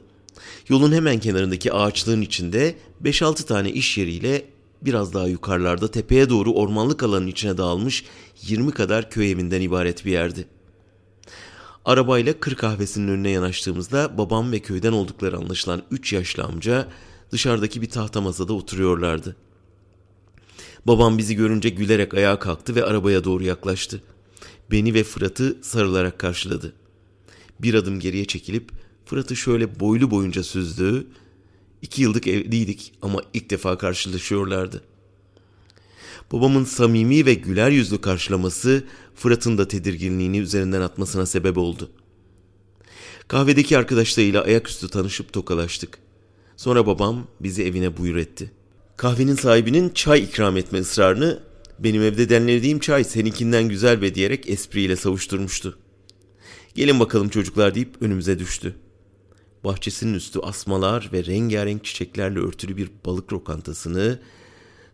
Yolun 0.70 0.92
hemen 0.92 1.20
kenarındaki 1.20 1.74
ağaçlığın 1.74 2.22
içinde 2.22 2.76
5-6 3.04 3.46
tane 3.46 3.72
iş 3.72 3.98
yeriyle 3.98 4.46
biraz 4.82 5.14
daha 5.14 5.28
yukarılarda 5.28 5.92
tepeye 5.92 6.30
doğru 6.30 6.54
ormanlık 6.54 7.04
alanın 7.04 7.28
içine 7.28 7.58
dağılmış 7.58 8.06
20 8.42 8.72
kadar 8.72 9.10
köy 9.10 9.32
evinden 9.32 9.62
ibaret 9.62 10.06
bir 10.06 10.12
yerdi. 10.12 10.46
Arabayla 11.86 12.40
kır 12.40 12.56
kahvesinin 12.56 13.08
önüne 13.08 13.30
yanaştığımızda 13.30 14.18
babam 14.18 14.52
ve 14.52 14.60
köyden 14.60 14.92
oldukları 14.92 15.38
anlaşılan 15.38 15.82
3 15.92 16.14
yaşlı 16.14 16.44
amca 16.44 16.88
dışarıdaki 17.32 17.82
bir 17.82 17.90
tahta 17.90 18.22
masada 18.22 18.54
oturuyorlardı. 18.54 19.36
Babam 20.88 21.18
bizi 21.18 21.36
görünce 21.36 21.70
gülerek 21.70 22.14
ayağa 22.14 22.40
kalktı 22.40 22.76
ve 22.76 22.84
arabaya 22.84 23.24
doğru 23.24 23.44
yaklaştı. 23.44 24.04
Beni 24.72 24.94
ve 24.94 25.04
Fırat'ı 25.04 25.58
sarılarak 25.62 26.20
karşıladı. 26.20 26.74
Bir 27.60 27.74
adım 27.74 28.00
geriye 28.00 28.26
çekilip 28.26 28.72
Fırat'ı 29.06 29.36
şöyle 29.36 29.80
boylu 29.80 30.12
boyunca 30.12 30.44
süzdü. 30.44 31.08
İki 31.82 32.02
yıllık 32.02 32.28
evliydik 32.28 32.94
ama 33.02 33.22
ilk 33.34 33.50
defa 33.50 33.78
karşılaşıyorlardı. 33.78 34.82
Babamın 36.32 36.64
samimi 36.64 37.26
ve 37.26 37.34
güler 37.34 37.70
yüzlü 37.70 38.02
karşılaması 38.02 38.84
Fırat'ın 39.16 39.58
da 39.58 39.68
tedirginliğini 39.68 40.40
üzerinden 40.40 40.82
atmasına 40.82 41.26
sebep 41.26 41.58
oldu. 41.58 41.90
Kahvedeki 43.28 43.78
arkadaşlarıyla 43.78 44.44
ayaküstü 44.44 44.90
tanışıp 44.90 45.34
tokalaştık. 45.34 46.00
Sonra 46.58 46.88
babam 46.88 47.28
bizi 47.40 47.64
evine 47.64 47.98
buyur 47.98 48.16
etti. 48.16 48.52
Kahvenin 48.98 49.36
sahibinin 49.36 49.90
çay 49.90 50.24
ikram 50.24 50.58
etme 50.58 50.80
ısrarını 50.80 51.40
benim 51.80 52.02
evde 52.02 52.30
demlediğim 52.30 52.80
çay 52.80 53.04
seninkinden 53.04 53.70
güzel 53.70 54.02
be 54.02 54.16
diyerek 54.16 54.50
espriyle 54.50 54.96
savuşturmuştu. 54.96 55.78
Gelin 56.76 57.00
bakalım 57.00 57.30
çocuklar 57.30 57.76
deyip 57.76 58.02
önümüze 58.02 58.40
düştü. 58.40 58.76
Bahçesinin 59.64 60.14
üstü 60.14 60.40
asmalar 60.40 61.10
ve 61.14 61.26
rengarenk 61.26 61.86
çiçeklerle 61.86 62.40
örtülü 62.40 62.78
bir 62.78 62.90
balık 63.06 63.34
lokantasını, 63.34 64.20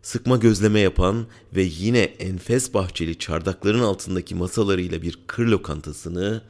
sıkma 0.02 0.36
gözleme 0.36 0.80
yapan 0.80 1.26
ve 1.56 1.62
yine 1.62 2.00
enfes 2.00 2.74
bahçeli 2.74 3.18
çardakların 3.18 3.80
altındaki 3.80 4.34
masalarıyla 4.34 5.02
bir 5.02 5.18
kır 5.26 5.46
lokantasını 5.46 6.42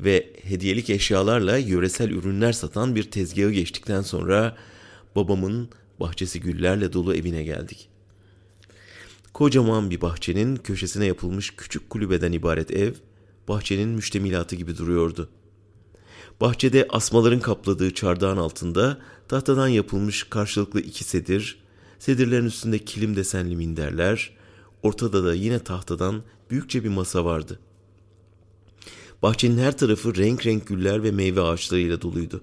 ve 0.00 0.32
hediyelik 0.42 0.90
eşyalarla 0.90 1.56
yöresel 1.56 2.10
ürünler 2.10 2.52
satan 2.52 2.94
bir 2.94 3.10
tezgahı 3.10 3.50
geçtikten 3.50 4.02
sonra 4.02 4.56
babamın 5.16 5.68
bahçesi 6.00 6.40
güllerle 6.40 6.92
dolu 6.92 7.14
evine 7.14 7.42
geldik. 7.42 7.88
Kocaman 9.32 9.90
bir 9.90 10.00
bahçenin 10.00 10.56
köşesine 10.56 11.06
yapılmış 11.06 11.56
küçük 11.56 11.90
kulübeden 11.90 12.32
ibaret 12.32 12.70
ev, 12.70 12.92
bahçenin 13.48 13.88
müştemilatı 13.88 14.56
gibi 14.56 14.76
duruyordu. 14.76 15.28
Bahçede 16.40 16.86
asmaların 16.90 17.40
kapladığı 17.40 17.94
çardağın 17.94 18.36
altında 18.36 18.98
tahtadan 19.28 19.68
yapılmış 19.68 20.22
karşılıklı 20.22 20.80
iki 20.80 21.04
sedir, 21.04 21.58
sedirlerin 21.98 22.46
üstünde 22.46 22.78
kilim 22.78 23.16
desenli 23.16 23.56
minderler, 23.56 24.36
ortada 24.82 25.24
da 25.24 25.34
yine 25.34 25.58
tahtadan 25.58 26.22
büyükçe 26.50 26.84
bir 26.84 26.88
masa 26.88 27.24
vardı. 27.24 27.58
Bahçenin 29.22 29.58
her 29.58 29.76
tarafı 29.76 30.16
renk 30.16 30.46
renk 30.46 30.66
güller 30.66 31.02
ve 31.02 31.10
meyve 31.10 31.40
ağaçlarıyla 31.40 32.02
doluydu. 32.02 32.40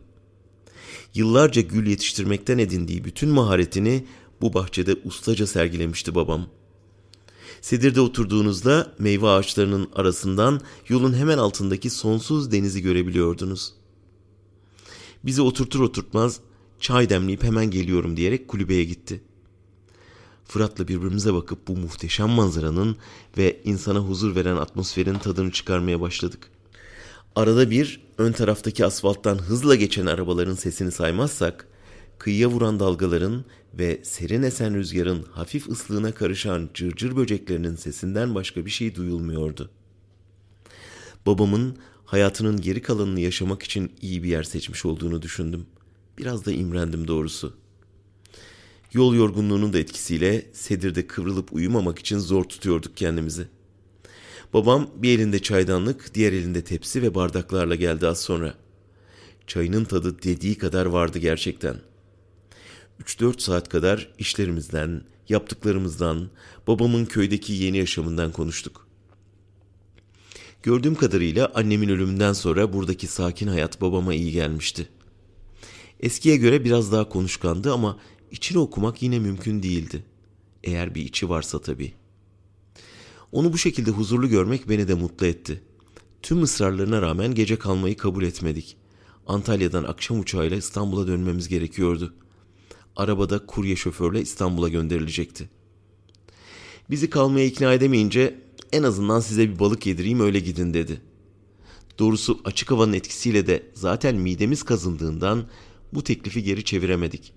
Yıllarca 1.14 1.62
gül 1.62 1.88
yetiştirmekten 1.88 2.58
edindiği 2.58 3.06
bütün 3.06 3.30
maharetini 3.30 4.06
bu 4.42 4.54
bahçede 4.54 4.96
ustaca 5.06 5.48
sergilemişti 5.48 6.16
babam.'' 6.16 6.48
Sedir'de 7.66 8.02
oturduğunuzda 8.02 8.94
meyve 9.00 9.28
ağaçlarının 9.28 9.90
arasından 9.96 10.62
yolun 10.90 11.14
hemen 11.14 11.38
altındaki 11.38 11.90
sonsuz 11.90 12.52
denizi 12.52 12.82
görebiliyordunuz. 12.82 13.74
Bizi 15.24 15.42
oturtur 15.42 15.80
oturtmaz 15.80 16.40
çay 16.80 17.10
demleyip 17.10 17.44
hemen 17.44 17.72
geliyorum 17.72 18.18
diyerek 18.18 18.48
kulübeye 18.48 18.84
gitti. 18.84 19.22
Fırat'la 20.46 20.88
birbirimize 20.88 21.34
bakıp 21.34 21.68
bu 21.68 21.78
muhteşem 21.78 22.30
manzaranın 22.30 22.98
ve 23.38 23.62
insana 23.64 24.00
huzur 24.00 24.36
veren 24.36 24.56
atmosferin 24.56 25.20
tadını 25.20 25.52
çıkarmaya 25.52 26.02
başladık. 26.02 26.52
Arada 27.36 27.72
bir 27.72 28.00
ön 28.18 28.32
taraftaki 28.32 28.86
asfalttan 28.86 29.38
hızla 29.38 29.76
geçen 29.76 30.06
arabaların 30.06 30.56
sesini 30.56 30.92
saymazsak, 30.92 31.68
kıyıya 32.20 32.48
vuran 32.48 32.80
dalgaların 32.80 33.46
ve 33.74 34.00
serin 34.04 34.44
esen 34.44 34.76
rüzgarın 34.76 35.24
hafif 35.24 35.70
ıslığına 35.70 36.12
karışan 36.12 36.70
cırcır 36.74 37.16
böceklerinin 37.16 37.76
sesinden 37.76 38.36
başka 38.36 38.66
bir 38.66 38.70
şey 38.70 38.96
duyulmuyordu. 38.96 39.70
Babamın 41.26 41.78
hayatının 42.06 42.62
geri 42.62 42.82
kalanını 42.82 43.20
yaşamak 43.20 43.64
için 43.64 43.92
iyi 44.02 44.24
bir 44.24 44.30
yer 44.30 44.44
seçmiş 44.44 44.86
olduğunu 44.86 45.22
düşündüm. 45.22 45.66
Biraz 46.18 46.46
da 46.46 46.52
imrendim 46.52 47.08
doğrusu. 47.08 47.54
Yol 48.94 49.16
yorgunluğunun 49.16 49.74
da 49.74 49.80
etkisiyle 49.80 50.46
sedirde 50.54 51.08
kıvrılıp 51.08 51.54
uyumamak 51.54 52.00
için 52.00 52.20
zor 52.20 52.44
tutuyorduk 52.44 52.98
kendimizi. 52.98 53.48
Babam 54.54 54.90
bir 54.96 55.20
elinde 55.20 55.42
çaydanlık, 55.42 56.14
diğer 56.14 56.34
elinde 56.34 56.64
tepsi 56.64 57.02
ve 57.02 57.16
bardaklarla 57.16 57.76
geldi 57.76 58.08
az 58.08 58.22
sonra. 58.22 58.54
Çayının 59.48 59.86
tadı 59.86 60.24
dediği 60.24 60.58
kadar 60.58 60.86
vardı 60.86 61.20
gerçekten.'' 61.20 61.96
3-4 63.04 63.42
saat 63.42 63.70
kadar 63.70 64.10
işlerimizden, 64.18 65.02
yaptıklarımızdan, 65.30 66.30
babamın 66.68 67.06
köydeki 67.06 67.54
yeni 67.54 67.78
yaşamından 67.78 68.32
konuştuk. 68.32 68.88
Gördüğüm 70.64 70.96
kadarıyla 70.96 71.52
annemin 71.56 71.90
ölümünden 71.90 72.34
sonra 72.34 72.74
buradaki 72.74 73.08
sakin 73.08 73.48
hayat 73.48 73.82
babama 73.82 74.14
iyi 74.14 74.32
gelmişti. 74.32 74.90
Eskiye 76.00 76.38
göre 76.38 76.64
biraz 76.66 76.92
daha 76.92 77.10
konuşkandı 77.10 77.74
ama 77.74 78.00
içini 78.32 78.60
okumak 78.60 79.02
yine 79.02 79.20
mümkün 79.20 79.64
değildi. 79.64 80.04
Eğer 80.64 80.96
bir 80.96 81.02
içi 81.02 81.30
varsa 81.30 81.62
tabii. 81.62 81.94
Onu 83.32 83.54
bu 83.54 83.58
şekilde 83.58 83.92
huzurlu 83.92 84.30
görmek 84.30 84.70
beni 84.70 84.88
de 84.88 84.94
mutlu 84.94 85.26
etti. 85.26 85.62
Tüm 86.22 86.44
ısrarlarına 86.44 87.02
rağmen 87.02 87.36
gece 87.36 87.56
kalmayı 87.56 87.98
kabul 87.98 88.24
etmedik. 88.24 88.78
Antalya'dan 89.28 89.84
akşam 89.84 90.20
uçağıyla 90.20 90.58
İstanbul'a 90.58 91.08
dönmemiz 91.08 91.48
gerekiyordu.'' 91.48 92.26
arabada 92.96 93.46
kurye 93.46 93.76
şoförle 93.76 94.22
İstanbul'a 94.22 94.70
gönderilecekti. 94.70 95.50
Bizi 96.90 97.10
kalmaya 97.10 97.46
ikna 97.46 97.74
edemeyince 97.74 98.40
en 98.72 98.84
azından 98.84 99.20
size 99.20 99.50
bir 99.50 99.60
balık 99.60 99.86
yedireyim 99.86 100.20
öyle 100.20 100.40
gidin 100.40 100.74
dedi. 100.74 101.02
Doğrusu 102.00 102.40
açık 102.46 102.72
havanın 102.72 102.94
etkisiyle 102.94 103.48
de 103.48 103.64
zaten 103.74 104.16
midemiz 104.16 104.64
kazındığından 104.64 105.46
bu 105.94 106.04
teklifi 106.04 106.44
geri 106.44 106.64
çeviremedik. 106.64 107.34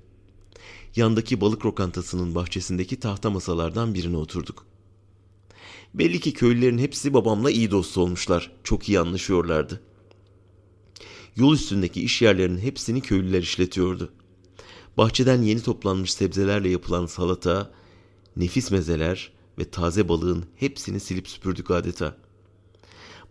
Yandaki 0.97 1.40
balık 1.40 1.66
lokantasının 1.66 2.35
bahçesindeki 2.35 3.00
tahta 3.00 3.30
masalardan 3.30 3.95
birine 3.95 4.16
oturduk. 4.16 4.68
Belli 5.95 6.21
ki 6.21 6.33
köylülerin 6.33 6.78
hepsi 6.78 7.14
babamla 7.14 7.50
iyi 7.50 7.71
dost 7.71 7.99
olmuşlar. 7.99 8.52
Çok 8.64 8.88
iyi 8.88 9.00
anlaşıyorlardı. 9.00 9.80
Yol 11.37 11.54
üstündeki 11.54 12.02
iş 12.02 12.23
yerlerinin 12.23 12.59
hepsini 12.59 13.00
köylüler 13.00 13.42
işletiyordu. 13.42 14.12
Bahçeden 14.97 15.42
yeni 15.42 15.62
toplanmış 15.62 16.12
sebzelerle 16.12 16.68
yapılan 16.68 17.07
salata, 17.07 17.71
nefis 18.37 18.71
mezeler 18.71 19.33
ve 19.59 19.64
taze 19.71 20.09
balığın 20.09 20.45
hepsini 20.57 21.00
silip 21.00 21.28
süpürdük 21.28 21.71
adeta. 21.71 22.16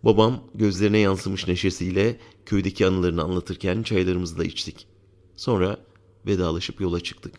Babam 0.02 0.44
gözlerine 0.54 0.98
yansımış 0.98 1.48
neşesiyle 1.48 2.20
köydeki 2.46 2.86
anılarını 2.86 3.22
anlatırken 3.22 3.82
çaylarımızı 3.82 4.38
da 4.38 4.44
içtik. 4.44 4.86
Sonra 5.36 5.76
vedalaşıp 6.26 6.80
yola 6.80 7.00
çıktık. 7.00 7.34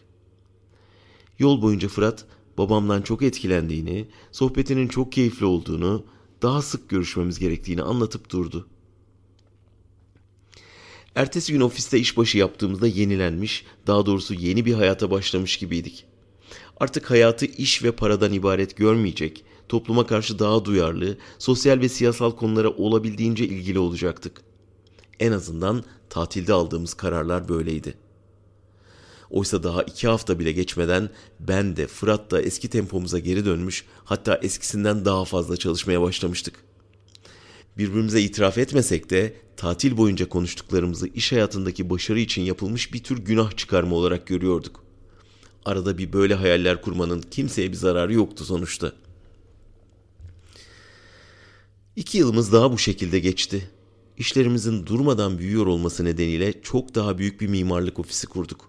Yol 1.40 1.62
boyunca 1.62 1.88
Fırat 1.88 2.26
babamdan 2.60 3.02
çok 3.02 3.22
etkilendiğini, 3.22 4.08
sohbetinin 4.32 4.88
çok 4.88 5.12
keyifli 5.12 5.46
olduğunu, 5.46 6.06
daha 6.42 6.62
sık 6.62 6.90
görüşmemiz 6.90 7.40
gerektiğini 7.40 7.82
anlatıp 7.82 8.30
durdu. 8.30 8.68
Ertesi 11.16 11.54
gün 11.54 11.62
ofiste 11.62 12.00
işbaşı 12.00 12.38
yaptığımızda 12.38 12.88
yenilenmiş, 12.88 13.66
daha 13.88 14.06
doğrusu 14.06 14.34
yeni 14.34 14.66
bir 14.66 14.74
hayata 14.74 15.12
başlamış 15.12 15.58
gibiydik. 15.58 16.06
Artık 16.78 17.12
hayatı 17.12 17.46
iş 17.46 17.84
ve 17.84 17.92
paradan 17.92 18.34
ibaret 18.34 18.78
görmeyecek, 18.78 19.44
topluma 19.70 20.08
karşı 20.08 20.40
daha 20.40 20.66
duyarlı, 20.66 21.18
sosyal 21.38 21.80
ve 21.80 21.90
siyasal 21.90 22.32
konulara 22.32 22.70
olabildiğince 22.70 23.46
ilgili 23.46 23.80
olacaktık. 23.80 24.42
En 25.20 25.32
azından 25.32 25.84
tatilde 26.10 26.54
aldığımız 26.54 26.94
kararlar 26.94 27.50
böyleydi. 27.50 28.09
Oysa 29.30 29.64
daha 29.64 29.84
iki 29.84 30.08
hafta 30.08 30.40
bile 30.40 30.52
geçmeden 30.52 31.10
ben 31.40 31.76
de 31.76 31.88
Fırat 31.88 32.32
da 32.32 32.42
eski 32.42 32.70
tempomuza 32.70 33.20
geri 33.20 33.46
dönmüş, 33.46 33.86
hatta 34.06 34.40
eskisinden 34.44 35.06
daha 35.06 35.26
fazla 35.26 35.58
çalışmaya 35.58 36.02
başlamıştık. 36.02 36.64
Birbirimize 37.78 38.22
itiraf 38.22 38.58
etmesek 38.58 39.10
de 39.10 39.34
tatil 39.58 39.98
boyunca 39.98 40.30
konuştuklarımızı 40.30 41.08
iş 41.08 41.32
hayatındaki 41.32 41.90
başarı 41.90 42.20
için 42.20 42.42
yapılmış 42.42 42.94
bir 42.94 43.04
tür 43.04 43.18
günah 43.18 43.58
çıkarma 43.58 43.96
olarak 43.96 44.28
görüyorduk. 44.28 44.84
Arada 45.66 45.98
bir 45.98 46.14
böyle 46.14 46.36
hayaller 46.36 46.82
kurmanın 46.82 47.22
kimseye 47.22 47.72
bir 47.72 47.78
zararı 47.78 48.14
yoktu 48.14 48.46
sonuçta. 48.46 48.94
İki 51.96 52.18
yılımız 52.18 52.54
daha 52.54 52.72
bu 52.72 52.78
şekilde 52.78 53.20
geçti. 53.20 53.70
İşlerimizin 54.18 54.86
durmadan 54.86 55.38
büyüyor 55.38 55.66
olması 55.66 56.06
nedeniyle 56.06 56.62
çok 56.62 56.96
daha 56.96 57.18
büyük 57.18 57.42
bir 57.42 57.48
mimarlık 57.48 58.00
ofisi 58.00 58.28
kurduk. 58.28 58.69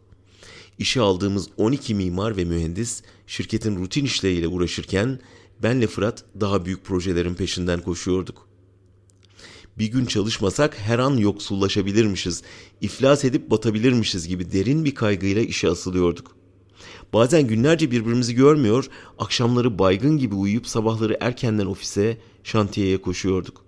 İşe 0.81 1.01
aldığımız 1.01 1.49
12 1.57 1.95
mimar 1.95 2.37
ve 2.37 2.45
mühendis 2.45 3.03
şirketin 3.27 3.77
rutin 3.77 4.05
işleriyle 4.05 4.49
uğraşırken 4.49 5.21
benle 5.63 5.87
Fırat 5.87 6.25
daha 6.41 6.65
büyük 6.65 6.85
projelerin 6.85 7.35
peşinden 7.35 7.81
koşuyorduk. 7.81 8.49
Bir 9.79 9.87
gün 9.87 10.05
çalışmasak 10.05 10.79
her 10.79 10.99
an 10.99 11.17
yoksullaşabilirmişiz, 11.17 12.43
iflas 12.81 13.25
edip 13.25 13.51
batabilirmişiz 13.51 14.29
gibi 14.29 14.53
derin 14.53 14.85
bir 14.85 14.95
kaygıyla 14.95 15.43
işe 15.43 15.69
asılıyorduk. 15.69 16.37
Bazen 17.13 17.47
günlerce 17.47 17.91
birbirimizi 17.91 18.35
görmüyor, 18.35 18.89
akşamları 19.19 19.79
baygın 19.79 20.19
gibi 20.19 20.35
uyuyup 20.35 20.67
sabahları 20.67 21.17
erkenden 21.21 21.67
ofise, 21.67 22.19
şantiyeye 22.45 23.03
koşuyorduk. 23.03 23.65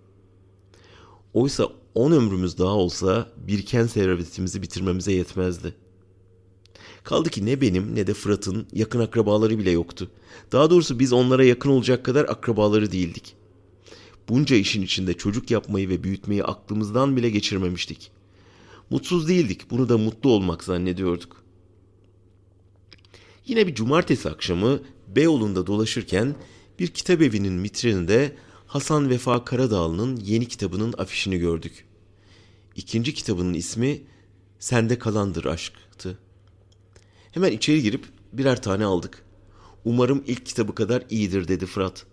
Oysa 1.32 1.68
on 1.94 2.12
ömrümüz 2.12 2.58
daha 2.58 2.72
olsa 2.72 3.32
biriken 3.36 3.86
servetimizi 3.86 4.62
bitirmemize 4.62 5.12
yetmezdi. 5.12 5.81
Kaldı 7.04 7.30
ki 7.30 7.46
ne 7.46 7.60
benim 7.60 7.94
ne 7.94 8.06
de 8.06 8.14
Fırat'ın 8.14 8.66
yakın 8.72 9.00
akrabaları 9.00 9.58
bile 9.58 9.70
yoktu. 9.70 10.10
Daha 10.52 10.70
doğrusu 10.70 10.98
biz 10.98 11.12
onlara 11.12 11.44
yakın 11.44 11.70
olacak 11.70 12.04
kadar 12.04 12.24
akrabaları 12.24 12.92
değildik. 12.92 13.34
Bunca 14.28 14.56
işin 14.56 14.82
içinde 14.82 15.14
çocuk 15.14 15.50
yapmayı 15.50 15.88
ve 15.88 16.04
büyütmeyi 16.04 16.44
aklımızdan 16.44 17.16
bile 17.16 17.30
geçirmemiştik. 17.30 18.10
Mutsuz 18.90 19.28
değildik, 19.28 19.70
bunu 19.70 19.88
da 19.88 19.98
mutlu 19.98 20.30
olmak 20.30 20.64
zannediyorduk. 20.64 21.42
Yine 23.46 23.66
bir 23.66 23.74
cumartesi 23.74 24.30
akşamı 24.30 24.80
Beyoğlu'nda 25.08 25.66
dolaşırken 25.66 26.34
bir 26.78 26.88
kitap 26.88 27.22
evinin 27.22 27.62
vitrininde 27.62 28.36
Hasan 28.66 29.10
Vefa 29.10 29.44
Karadağlı'nın 29.44 30.16
yeni 30.16 30.48
kitabının 30.48 30.94
afişini 30.98 31.38
gördük. 31.38 31.84
İkinci 32.76 33.14
kitabının 33.14 33.54
ismi 33.54 34.00
Sende 34.58 34.98
Kalandır 34.98 35.44
Aşk'tı. 35.44 35.91
Hemen 37.32 37.52
içeri 37.52 37.82
girip 37.82 38.04
birer 38.32 38.62
tane 38.62 38.84
aldık. 38.84 39.24
Umarım 39.84 40.24
ilk 40.26 40.46
kitabı 40.46 40.74
kadar 40.74 41.04
iyidir 41.10 41.48
dedi 41.48 41.66
Fırat. 41.66 42.06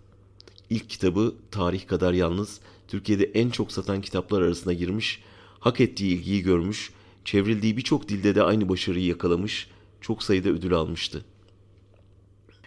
İlk 0.70 0.90
kitabı 0.90 1.34
tarih 1.50 1.86
kadar 1.86 2.12
yalnız 2.12 2.60
Türkiye'de 2.88 3.24
en 3.24 3.50
çok 3.50 3.72
satan 3.72 4.00
kitaplar 4.00 4.42
arasına 4.42 4.72
girmiş, 4.72 5.22
hak 5.58 5.80
ettiği 5.80 6.14
ilgiyi 6.14 6.42
görmüş, 6.42 6.92
çevrildiği 7.24 7.76
birçok 7.76 8.08
dilde 8.08 8.34
de 8.34 8.42
aynı 8.42 8.68
başarıyı 8.68 9.06
yakalamış, 9.06 9.68
çok 10.00 10.22
sayıda 10.22 10.48
ödül 10.48 10.72
almıştı. 10.72 11.24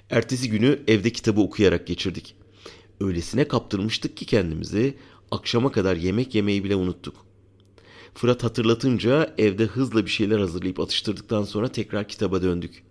Ertesi 0.10 0.50
günü 0.50 0.80
evde 0.88 1.10
kitabı 1.10 1.42
okuyarak 1.42 1.88
geçirdik. 1.88 2.36
Öylesine 3.00 3.48
kaptırmıştık 3.48 4.18
ki 4.18 4.26
kendimizi, 4.26 4.98
akşama 5.32 5.72
kadar 5.72 5.96
yemek 5.96 6.36
yemeyi 6.36 6.64
bile 6.64 6.76
unuttuk. 6.76 7.16
Fırat 8.16 8.44
hatırlatınca 8.44 9.34
evde 9.38 9.66
hızla 9.66 10.06
bir 10.06 10.12
şeyler 10.12 10.40
hazırlayıp 10.40 10.80
atıştırdıktan 10.80 11.44
sonra 11.44 11.68
tekrar 11.68 12.08
kitaba 12.08 12.42
döndük. 12.42 12.84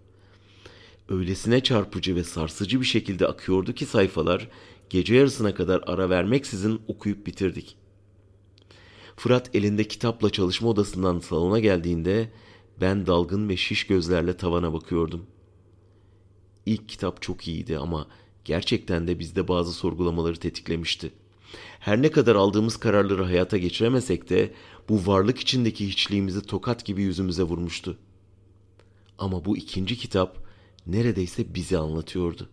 Öylesine 1.08 1.62
çarpıcı 1.62 2.16
ve 2.16 2.24
sarsıcı 2.24 2.80
bir 2.80 2.86
şekilde 2.86 3.26
akıyordu 3.26 3.72
ki 3.72 3.86
sayfalar, 3.86 4.48
gece 4.90 5.14
yarısına 5.14 5.54
kadar 5.54 5.82
ara 5.86 6.10
vermeksizin 6.10 6.80
okuyup 6.88 7.26
bitirdik. 7.26 7.76
Fırat 9.16 9.54
elinde 9.54 9.84
kitapla 9.84 10.30
çalışma 10.30 10.68
odasından 10.68 11.18
salona 11.18 11.58
geldiğinde 11.58 12.32
ben 12.80 13.06
dalgın 13.06 13.48
ve 13.48 13.56
şiş 13.56 13.86
gözlerle 13.86 14.36
tavana 14.36 14.72
bakıyordum. 14.72 15.26
İlk 16.66 16.88
kitap 16.88 17.22
çok 17.22 17.48
iyiydi 17.48 17.78
ama 17.78 18.06
gerçekten 18.44 19.08
de 19.08 19.18
bizde 19.18 19.48
bazı 19.48 19.72
sorgulamaları 19.72 20.36
tetiklemişti. 20.36 21.12
Her 21.80 22.02
ne 22.02 22.10
kadar 22.10 22.34
aldığımız 22.36 22.76
kararları 22.76 23.24
hayata 23.24 23.58
geçiremesek 23.58 24.30
de 24.30 24.52
bu 24.88 25.06
varlık 25.06 25.38
içindeki 25.38 25.88
hiçliğimizi 25.88 26.42
tokat 26.42 26.84
gibi 26.84 27.02
yüzümüze 27.02 27.42
vurmuştu. 27.42 27.98
Ama 29.18 29.44
bu 29.44 29.56
ikinci 29.56 29.96
kitap 29.96 30.38
neredeyse 30.86 31.54
bizi 31.54 31.78
anlatıyordu. 31.78 32.48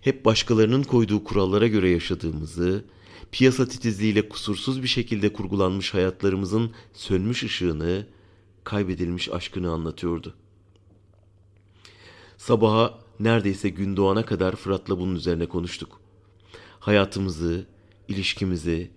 Hep 0.00 0.24
başkalarının 0.24 0.82
koyduğu 0.82 1.24
kurallara 1.24 1.66
göre 1.66 1.90
yaşadığımızı, 1.90 2.84
piyasa 3.32 3.68
titizliğiyle 3.68 4.28
kusursuz 4.28 4.82
bir 4.82 4.88
şekilde 4.88 5.32
kurgulanmış 5.32 5.94
hayatlarımızın 5.94 6.70
sönmüş 6.92 7.42
ışığını, 7.42 8.06
kaybedilmiş 8.64 9.32
aşkını 9.32 9.70
anlatıyordu. 9.70 10.34
Sabaha 12.36 12.98
neredeyse 13.20 13.68
gün 13.68 13.96
doğana 13.96 14.24
kadar 14.24 14.56
Fırat'la 14.56 14.98
bunun 14.98 15.14
üzerine 15.14 15.46
konuştuk. 15.46 16.00
Hayatımızı, 16.80 17.66
ilişkimizi, 18.08 18.90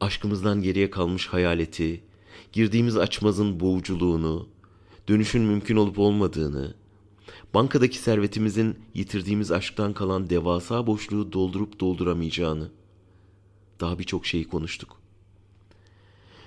aşkımızdan 0.00 0.62
geriye 0.62 0.90
kalmış 0.90 1.26
hayaleti, 1.26 2.04
girdiğimiz 2.52 2.96
açmazın 2.96 3.60
boğuculuğunu, 3.60 4.48
dönüşün 5.08 5.42
mümkün 5.42 5.76
olup 5.76 5.98
olmadığını, 5.98 6.74
bankadaki 7.54 7.98
servetimizin 7.98 8.78
yitirdiğimiz 8.94 9.50
aşktan 9.50 9.92
kalan 9.92 10.30
devasa 10.30 10.86
boşluğu 10.86 11.32
doldurup 11.32 11.80
dolduramayacağını, 11.80 12.70
daha 13.80 13.98
birçok 13.98 14.26
şeyi 14.26 14.48
konuştuk. 14.48 15.00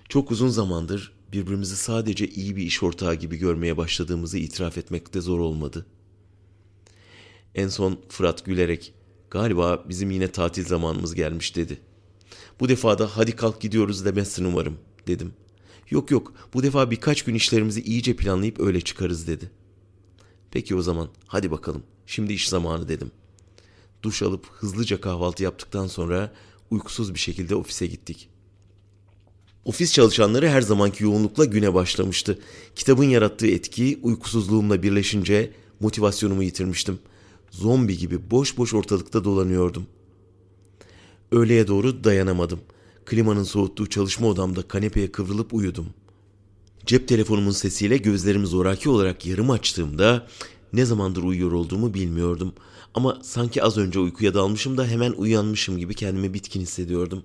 Çok 0.09 0.31
uzun 0.31 0.47
zamandır 0.47 1.13
birbirimizi 1.33 1.75
sadece 1.75 2.27
iyi 2.27 2.55
bir 2.55 2.63
iş 2.63 2.83
ortağı 2.83 3.15
gibi 3.15 3.37
görmeye 3.37 3.77
başladığımızı 3.77 4.37
itiraf 4.37 4.77
etmekte 4.77 5.21
zor 5.21 5.39
olmadı. 5.39 5.85
En 7.55 7.67
son 7.67 7.99
Fırat 8.09 8.45
gülerek 8.45 8.93
galiba 9.29 9.83
bizim 9.89 10.11
yine 10.11 10.27
tatil 10.27 10.65
zamanımız 10.65 11.15
gelmiş 11.15 11.55
dedi. 11.55 11.79
Bu 12.63 12.69
defa 12.69 12.99
da 12.99 13.17
hadi 13.17 13.35
kalk 13.35 13.61
gidiyoruz 13.61 14.05
demezsin 14.05 14.45
umarım 14.45 14.77
dedim. 15.07 15.33
Yok 15.89 16.11
yok 16.11 16.33
bu 16.53 16.63
defa 16.63 16.91
birkaç 16.91 17.21
gün 17.21 17.35
işlerimizi 17.35 17.81
iyice 17.81 18.15
planlayıp 18.15 18.59
öyle 18.59 18.81
çıkarız 18.81 19.27
dedi. 19.27 19.51
Peki 20.51 20.75
o 20.75 20.81
zaman 20.81 21.09
hadi 21.27 21.51
bakalım 21.51 21.83
şimdi 22.05 22.33
iş 22.33 22.49
zamanı 22.49 22.87
dedim. 22.87 23.11
Duş 24.03 24.21
alıp 24.21 24.47
hızlıca 24.51 25.01
kahvaltı 25.01 25.43
yaptıktan 25.43 25.87
sonra 25.87 26.33
uykusuz 26.71 27.13
bir 27.13 27.19
şekilde 27.19 27.55
ofise 27.55 27.87
gittik. 27.87 28.29
Ofis 29.65 29.93
çalışanları 29.93 30.49
her 30.49 30.61
zamanki 30.61 31.03
yoğunlukla 31.03 31.45
güne 31.45 31.73
başlamıştı. 31.73 32.39
Kitabın 32.75 33.09
yarattığı 33.09 33.47
etki 33.47 33.99
uykusuzluğumla 34.03 34.83
birleşince 34.83 35.51
motivasyonumu 35.79 36.43
yitirmiştim. 36.43 36.99
Zombi 37.51 37.97
gibi 37.97 38.31
boş 38.31 38.57
boş 38.57 38.73
ortalıkta 38.73 39.23
dolanıyordum. 39.23 39.87
Öğleye 41.33 41.67
doğru 41.67 42.03
dayanamadım. 42.03 42.59
Klimanın 43.05 43.43
soğuttuğu 43.43 43.89
çalışma 43.89 44.27
odamda 44.27 44.61
kanepeye 44.61 45.11
kıvrılıp 45.11 45.53
uyudum. 45.53 45.85
Cep 46.85 47.07
telefonumun 47.07 47.51
sesiyle 47.51 47.97
gözlerimi 47.97 48.47
zoraki 48.47 48.89
olarak 48.89 49.25
yarım 49.25 49.49
açtığımda 49.49 50.27
ne 50.73 50.85
zamandır 50.85 51.23
uyuyor 51.23 51.51
olduğumu 51.51 51.93
bilmiyordum. 51.93 52.53
Ama 52.93 53.19
sanki 53.23 53.63
az 53.63 53.77
önce 53.77 53.99
uykuya 53.99 54.33
dalmışım 54.33 54.77
da 54.77 54.85
hemen 54.87 55.11
uyanmışım 55.11 55.77
gibi 55.77 55.95
kendimi 55.95 56.33
bitkin 56.33 56.61
hissediyordum. 56.61 57.23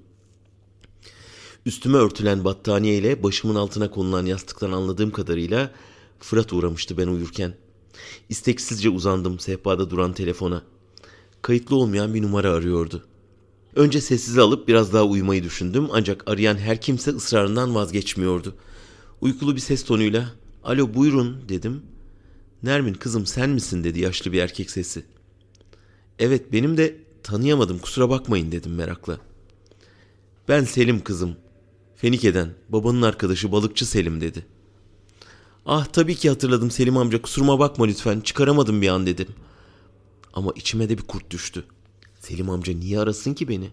Üstüme 1.67 1.99
örtülen 1.99 2.45
battaniye 2.45 2.99
ile 2.99 3.23
başımın 3.23 3.55
altına 3.55 3.91
konulan 3.91 4.27
yastıktan 4.27 4.73
anladığım 4.73 5.11
kadarıyla 5.11 5.71
Fırat 6.21 6.53
uğramıştı 6.53 6.99
ben 6.99 7.07
uyurken. 7.07 7.55
İsteksizce 8.29 8.89
uzandım 8.89 9.39
sehpada 9.39 9.91
duran 9.91 10.13
telefona. 10.13 10.63
Kayıtlı 11.43 11.77
olmayan 11.77 12.15
bir 12.15 12.23
numara 12.23 12.51
arıyordu. 12.51 13.08
Önce 13.79 14.01
sessize 14.01 14.41
alıp 14.41 14.69
biraz 14.69 14.93
daha 14.93 15.05
uyumayı 15.05 15.45
düşündüm 15.45 15.89
ancak 15.93 16.31
arayan 16.31 16.57
her 16.57 16.81
kimse 16.81 17.11
ısrarından 17.11 17.75
vazgeçmiyordu. 17.75 18.55
Uykulu 19.21 19.57
bir 19.57 19.61
ses 19.61 19.85
tonuyla 19.85 20.33
"Alo 20.65 20.95
buyurun." 20.95 21.49
dedim. 21.49 21.83
"Nermin 22.63 22.95
kızım 22.95 23.27
sen 23.27 23.51
misin?" 23.51 23.85
dedi 23.85 24.01
yaşlı 24.01 24.33
bir 24.33 24.43
erkek 24.43 24.71
sesi. 24.71 25.05
"Evet 26.19 26.53
benim 26.53 26.77
de 26.77 26.97
tanıyamadım 27.23 27.79
kusura 27.79 28.11
bakmayın." 28.11 28.53
dedim 28.53 28.75
merakla. 28.75 29.19
"Ben 30.49 30.65
Selim 30.65 31.05
kızım. 31.05 31.37
Fenike'den 31.97 32.49
babanın 32.69 33.03
arkadaşı 33.03 33.53
balıkçı 33.53 33.87
Selim." 33.87 34.21
dedi. 34.21 34.47
"Ah 35.67 35.87
tabii 35.87 36.15
ki 36.15 36.29
hatırladım 36.29 36.71
Selim 36.71 36.97
amca 36.97 37.23
kusuruma 37.23 37.59
bakma 37.59 37.85
lütfen 37.85 38.21
çıkaramadım 38.21 38.83
bir 38.83 38.89
an." 38.89 39.07
dedim. 39.07 39.29
Ama 40.35 40.53
içime 40.57 40.89
de 40.89 40.99
bir 40.99 41.03
kurt 41.03 41.31
düştü. 41.31 41.65
Selim 42.29 42.51
amca 42.51 42.73
niye 42.73 43.01
arasın 43.01 43.35
ki 43.35 43.49
beni? 43.49 43.71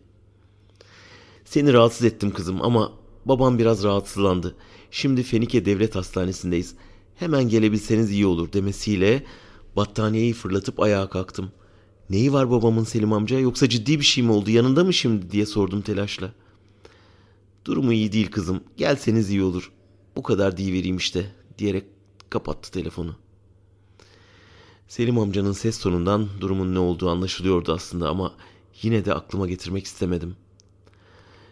Seni 1.46 1.74
rahatsız 1.74 2.06
ettim 2.06 2.34
kızım 2.34 2.62
ama 2.62 2.94
babam 3.26 3.60
biraz 3.60 3.84
rahatsızlandı. 3.84 4.56
Şimdi 4.92 5.24
Fenike 5.24 5.66
Devlet 5.66 5.96
Hastanesi'ndeyiz. 5.96 6.76
Hemen 7.16 7.50
gelebilseniz 7.50 8.12
iyi 8.12 8.26
olur 8.26 8.54
demesiyle 8.54 9.24
battaniyeyi 9.76 10.34
fırlatıp 10.34 10.80
ayağa 10.80 11.10
kalktım. 11.10 11.52
Neyi 12.10 12.34
var 12.34 12.52
babamın 12.52 12.84
Selim 12.84 13.14
amca 13.14 13.40
yoksa 13.40 13.70
ciddi 13.70 14.00
bir 14.00 14.06
şey 14.06 14.24
mi 14.24 14.32
oldu 14.32 14.50
yanında 14.50 14.84
mı 14.84 14.94
şimdi 14.94 15.32
diye 15.32 15.46
sordum 15.46 15.82
telaşla. 15.82 16.32
Durumu 17.66 17.94
iyi 17.94 18.12
değil 18.12 18.32
kızım 18.32 18.64
gelseniz 18.78 19.30
iyi 19.30 19.44
olur. 19.44 19.72
Bu 20.16 20.24
kadar 20.24 20.58
vereyim 20.58 20.98
işte 20.98 21.32
diyerek 21.58 21.86
kapattı 22.30 22.72
telefonu. 22.72 23.16
Selim 24.88 25.20
amcanın 25.20 25.52
ses 25.52 25.80
tonundan 25.80 26.28
durumun 26.42 26.76
ne 26.76 26.80
olduğu 26.80 27.10
anlaşılıyordu 27.10 27.74
aslında 27.74 28.10
ama 28.10 28.34
yine 28.82 29.06
de 29.06 29.14
aklıma 29.14 29.48
getirmek 29.48 29.86
istemedim. 29.86 30.36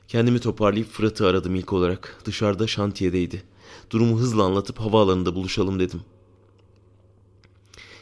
Kendimi 0.08 0.40
toparlayıp 0.40 0.90
Fırat'ı 0.92 1.28
aradım 1.28 1.56
ilk 1.56 1.74
olarak. 1.74 2.22
Dışarıda 2.26 2.68
şantiyedeydi. 2.68 3.44
Durumu 3.90 4.20
hızla 4.20 4.44
anlatıp 4.44 4.80
havaalanında 4.80 5.36
buluşalım 5.36 5.80
dedim. 5.80 6.02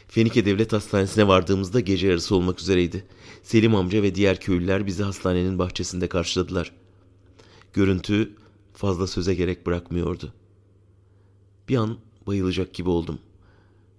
Fenike 0.08 0.44
Devlet 0.44 0.72
Hastanesi'ne 0.72 1.28
vardığımızda 1.28 1.80
gece 1.80 2.06
yarısı 2.08 2.36
olmak 2.36 2.60
üzereydi. 2.60 3.04
Selim 3.42 3.74
amca 3.74 4.02
ve 4.02 4.14
diğer 4.14 4.40
köylüler 4.40 4.86
bizi 4.86 5.02
hastanenin 5.02 5.58
bahçesinde 5.58 6.08
karşıladılar. 6.08 6.72
Görüntü 7.72 8.36
fazla 8.74 9.06
söze 9.06 9.34
gerek 9.34 9.66
bırakmıyordu. 9.66 10.32
Bir 11.68 11.76
an 11.76 11.98
bayılacak 12.26 12.74
gibi 12.74 12.90
oldum. 12.90 13.18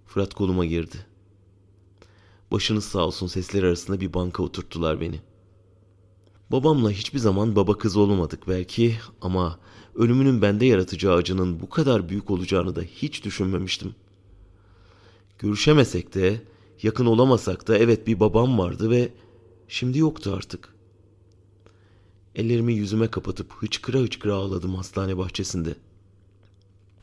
Fırat 0.07 0.33
koluma 0.33 0.65
girdi. 0.65 1.12
Başınız 2.53 2.85
sağ 2.85 3.05
olsun 3.05 3.27
sesler 3.27 3.63
arasında 3.63 4.01
bir 4.01 4.13
banka 4.13 4.43
oturttular 4.43 5.01
beni. 5.01 5.19
Babamla 6.51 6.91
hiçbir 6.91 7.19
zaman 7.19 7.55
baba 7.55 7.77
kız 7.77 7.97
olmadık 7.97 8.47
belki 8.47 8.95
ama 9.21 9.59
ölümünün 9.95 10.41
bende 10.41 10.65
yaratacağı 10.65 11.15
acının 11.15 11.61
bu 11.61 11.69
kadar 11.69 12.09
büyük 12.09 12.31
olacağını 12.31 12.75
da 12.75 12.81
hiç 12.81 13.23
düşünmemiştim. 13.23 13.95
Görüşemesek 15.39 16.13
de, 16.13 16.41
yakın 16.83 17.05
olamasak 17.05 17.67
da 17.67 17.77
evet 17.77 18.07
bir 18.07 18.19
babam 18.19 18.59
vardı 18.59 18.89
ve 18.89 19.09
şimdi 19.67 19.97
yoktu 19.99 20.33
artık. 20.37 20.73
Ellerimi 22.35 22.73
yüzüme 22.73 23.07
kapatıp 23.07 23.53
hıçkıra 23.53 23.97
hıçkıra 23.97 24.33
ağladım 24.33 24.75
hastane 24.75 25.17
bahçesinde. 25.17 25.75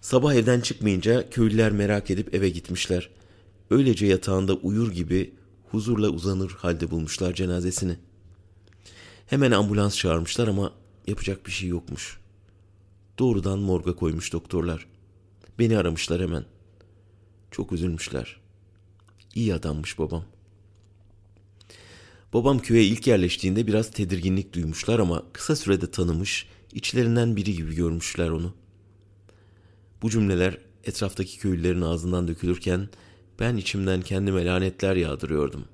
Sabah 0.01 0.35
evden 0.35 0.61
çıkmayınca 0.61 1.31
köylüler 1.31 1.73
merak 1.73 2.11
edip 2.11 2.35
eve 2.35 2.49
gitmişler. 2.49 3.11
Öylece 3.71 4.07
yatağında 4.07 4.55
uyur 4.55 4.93
gibi 4.93 5.40
huzurla 5.71 6.09
uzanır 6.09 6.51
halde 6.51 6.91
bulmuşlar 6.91 7.35
cenazesini. 7.35 7.97
Hemen 9.27 9.51
ambulans 9.51 9.97
çağırmışlar 9.97 10.49
ama 10.49 10.73
yapacak 11.07 11.47
bir 11.47 11.53
şey 11.53 11.69
yokmuş. 11.69 12.21
Doğrudan 13.19 13.59
morga 13.59 13.97
koymuş 13.97 14.33
doktorlar. 14.33 14.87
Beni 15.59 15.79
aramışlar 15.79 16.23
hemen. 16.23 16.45
Çok 17.51 17.73
üzülmüşler. 17.73 18.41
İyi 19.35 19.55
adammış 19.55 19.99
babam. 19.99 20.25
Babam 22.33 22.59
köye 22.59 22.85
ilk 22.85 23.07
yerleştiğinde 23.07 23.67
biraz 23.67 23.91
tedirginlik 23.91 24.53
duymuşlar 24.53 24.99
ama 24.99 25.23
kısa 25.33 25.57
sürede 25.57 25.91
tanımış, 25.91 26.47
içlerinden 26.73 27.37
biri 27.37 27.55
gibi 27.55 27.75
görmüşler 27.75 28.29
onu. 28.29 28.55
Bu 30.03 30.11
cümleler 30.11 30.59
etraftaki 30.85 31.39
köylülerin 31.39 31.83
ağzından 31.83 32.29
dökülürken 32.29 32.89
ben 33.41 33.57
içimden 33.57 34.03
kendime 34.03 34.45
lanetler 34.45 34.97
yağdırıyordum. 34.97 35.65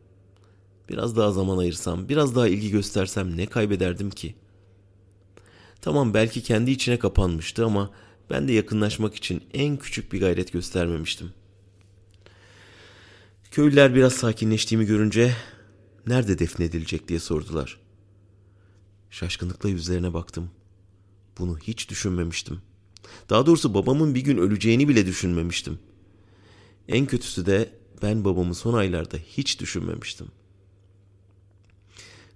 Biraz 0.88 1.16
daha 1.16 1.32
zaman 1.32 1.58
ayırsam, 1.58 2.08
biraz 2.08 2.36
daha 2.36 2.48
ilgi 2.48 2.70
göstersem 2.70 3.36
ne 3.36 3.46
kaybederdim 3.46 4.10
ki? 4.10 4.34
Tamam 5.80 6.14
belki 6.14 6.42
kendi 6.42 6.70
içine 6.70 6.98
kapanmıştı 6.98 7.64
ama 7.64 7.90
ben 8.30 8.48
de 8.48 8.52
yakınlaşmak 8.52 9.14
için 9.14 9.44
en 9.54 9.76
küçük 9.76 10.12
bir 10.12 10.20
gayret 10.20 10.52
göstermemiştim. 10.52 11.32
Köylüler 13.50 13.94
biraz 13.94 14.12
sakinleştiğimi 14.12 14.86
görünce 14.86 15.36
nerede 16.06 16.38
defnedilecek 16.38 17.08
diye 17.08 17.20
sordular. 17.20 17.80
Şaşkınlıkla 19.10 19.68
yüzlerine 19.68 20.14
baktım. 20.14 20.50
Bunu 21.38 21.58
hiç 21.58 21.90
düşünmemiştim. 21.90 22.60
Daha 23.30 23.46
doğrusu 23.46 23.74
babamın 23.74 24.14
bir 24.14 24.20
gün 24.20 24.38
öleceğini 24.38 24.88
bile 24.88 25.06
düşünmemiştim.'' 25.06 25.95
En 26.88 27.06
kötüsü 27.06 27.46
de 27.46 27.70
ben 28.02 28.24
babamı 28.24 28.54
son 28.54 28.74
aylarda 28.74 29.16
hiç 29.16 29.60
düşünmemiştim. 29.60 30.26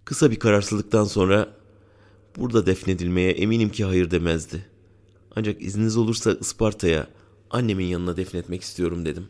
Kısa 0.05 0.31
bir 0.31 0.39
kararsızlıktan 0.39 1.05
sonra 1.05 1.57
burada 2.37 2.67
defnedilmeye 2.67 3.33
eminim 3.33 3.71
ki 3.71 3.85
hayır 3.85 4.11
demezdi. 4.11 4.67
Ancak 5.37 5.63
izniniz 5.63 5.97
olursa 5.97 6.33
Isparta'ya 6.33 7.07
annemin 7.51 7.85
yanına 7.87 8.17
defnetmek 8.17 8.63
istiyorum 8.63 9.05
dedim. 9.05 9.29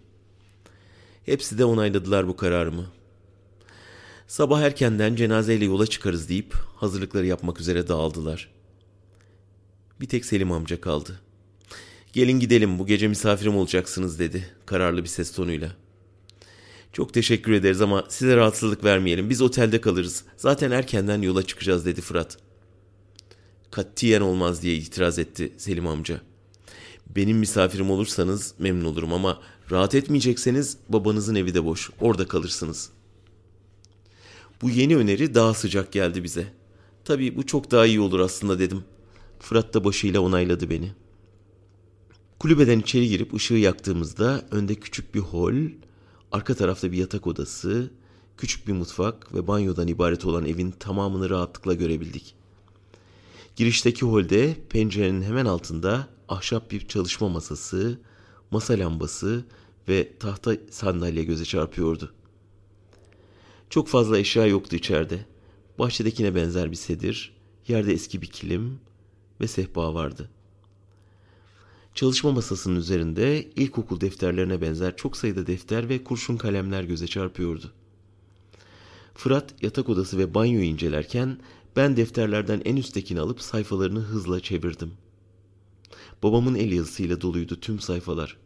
Hepsi 1.26 1.58
de 1.58 1.64
onayladılar 1.64 2.28
bu 2.28 2.36
kararımı. 2.36 2.86
Sabah 4.28 4.60
erkenden 4.60 5.14
cenazeyle 5.14 5.64
yola 5.64 5.86
çıkarız 5.86 6.28
deyip 6.28 6.54
hazırlıkları 6.54 7.26
yapmak 7.26 7.60
üzere 7.60 7.88
dağıldılar. 7.88 8.50
Bir 10.00 10.08
tek 10.08 10.24
Selim 10.24 10.52
amca 10.52 10.80
kaldı. 10.80 11.20
Gelin 12.12 12.40
gidelim 12.40 12.78
bu 12.78 12.86
gece 12.86 13.08
misafirim 13.08 13.56
olacaksınız 13.56 14.18
dedi 14.18 14.46
kararlı 14.66 15.02
bir 15.02 15.08
ses 15.08 15.32
tonuyla. 15.32 15.76
Çok 16.92 17.14
teşekkür 17.14 17.52
ederiz 17.52 17.80
ama 17.80 18.04
size 18.08 18.36
rahatsızlık 18.36 18.84
vermeyelim. 18.84 19.30
Biz 19.30 19.42
otelde 19.42 19.80
kalırız. 19.80 20.24
Zaten 20.36 20.70
erkenden 20.70 21.22
yola 21.22 21.42
çıkacağız 21.42 21.86
dedi 21.86 22.00
Fırat. 22.00 22.38
Katiyen 23.70 24.20
olmaz 24.20 24.62
diye 24.62 24.76
itiraz 24.76 25.18
etti 25.18 25.52
Selim 25.56 25.86
amca. 25.86 26.20
Benim 27.16 27.38
misafirim 27.38 27.90
olursanız 27.90 28.54
memnun 28.58 28.84
olurum 28.84 29.12
ama 29.12 29.40
rahat 29.70 29.94
etmeyecekseniz 29.94 30.76
babanızın 30.88 31.34
evi 31.34 31.54
de 31.54 31.64
boş. 31.64 31.90
Orada 32.00 32.28
kalırsınız. 32.28 32.90
Bu 34.62 34.70
yeni 34.70 34.96
öneri 34.96 35.34
daha 35.34 35.54
sıcak 35.54 35.92
geldi 35.92 36.24
bize. 36.24 36.46
Tabii 37.04 37.36
bu 37.36 37.46
çok 37.46 37.70
daha 37.70 37.86
iyi 37.86 38.00
olur 38.00 38.20
aslında 38.20 38.58
dedim. 38.58 38.84
Fırat 39.40 39.74
da 39.74 39.84
başıyla 39.84 40.20
onayladı 40.20 40.70
beni.'' 40.70 40.99
Kulübeden 42.40 42.78
içeri 42.78 43.08
girip 43.08 43.34
ışığı 43.34 43.54
yaktığımızda 43.54 44.44
önde 44.50 44.74
küçük 44.74 45.14
bir 45.14 45.20
hol, 45.20 45.54
arka 46.32 46.54
tarafta 46.54 46.92
bir 46.92 46.96
yatak 46.96 47.26
odası, 47.26 47.90
küçük 48.36 48.68
bir 48.68 48.72
mutfak 48.72 49.34
ve 49.34 49.46
banyodan 49.46 49.88
ibaret 49.88 50.24
olan 50.24 50.46
evin 50.46 50.70
tamamını 50.70 51.30
rahatlıkla 51.30 51.74
görebildik. 51.74 52.34
Girişteki 53.56 54.06
holde 54.06 54.56
pencerenin 54.68 55.22
hemen 55.22 55.46
altında 55.46 56.08
ahşap 56.28 56.70
bir 56.70 56.88
çalışma 56.88 57.28
masası, 57.28 58.00
masa 58.50 58.74
lambası 58.78 59.44
ve 59.88 60.18
tahta 60.18 60.56
sandalye 60.70 61.24
göze 61.24 61.44
çarpıyordu. 61.44 62.14
Çok 63.70 63.88
fazla 63.88 64.18
eşya 64.18 64.46
yoktu 64.46 64.76
içeride. 64.76 65.26
Bahçedekine 65.78 66.34
benzer 66.34 66.70
bir 66.70 66.76
sedir, 66.76 67.36
yerde 67.68 67.92
eski 67.92 68.22
bir 68.22 68.26
kilim 68.26 68.80
ve 69.40 69.48
sehpa 69.48 69.94
vardı.'' 69.94 70.39
Çalışma 72.00 72.32
masasının 72.32 72.76
üzerinde 72.76 73.50
ilkokul 73.56 74.00
defterlerine 74.00 74.60
benzer 74.60 74.96
çok 74.96 75.16
sayıda 75.16 75.46
defter 75.46 75.88
ve 75.88 76.04
kurşun 76.04 76.36
kalemler 76.36 76.84
göze 76.84 77.06
çarpıyordu. 77.06 77.72
Fırat 79.14 79.62
yatak 79.62 79.88
odası 79.88 80.18
ve 80.18 80.34
banyoyu 80.34 80.64
incelerken 80.64 81.38
ben 81.76 81.96
defterlerden 81.96 82.62
en 82.64 82.76
üsttekini 82.76 83.20
alıp 83.20 83.40
sayfalarını 83.42 83.98
hızla 84.00 84.40
çevirdim. 84.40 84.92
Babamın 86.22 86.54
el 86.54 86.72
yazısıyla 86.72 87.20
doluydu 87.20 87.60
tüm 87.60 87.80
sayfalar. 87.80 88.36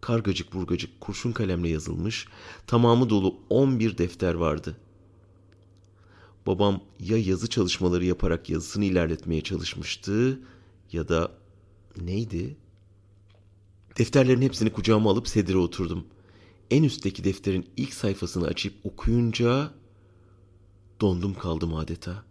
Kargacık 0.00 0.52
burgacık 0.54 1.00
kurşun 1.00 1.32
kalemle 1.32 1.68
yazılmış, 1.68 2.26
tamamı 2.66 3.10
dolu 3.10 3.36
11 3.50 3.98
defter 3.98 4.34
vardı. 4.34 4.76
Babam 6.46 6.80
ya 7.00 7.18
yazı 7.18 7.48
çalışmaları 7.48 8.04
yaparak 8.04 8.50
yazısını 8.50 8.84
ilerletmeye 8.84 9.40
çalışmıştı 9.40 10.40
ya 10.92 11.08
da 11.08 11.30
neydi? 12.00 12.56
Defterlerin 13.98 14.42
hepsini 14.42 14.72
kucağıma 14.72 15.10
alıp 15.10 15.28
sedire 15.28 15.58
oturdum. 15.58 16.06
en 16.70 16.82
üstteki 16.82 17.24
defterin 17.24 17.70
ilk 17.76 17.94
sayfasını 17.94 18.46
açıp 18.46 18.74
okuyunca 18.84 19.70
dondum 21.00 21.34
kaldım 21.34 21.74
adeta. 21.74 22.24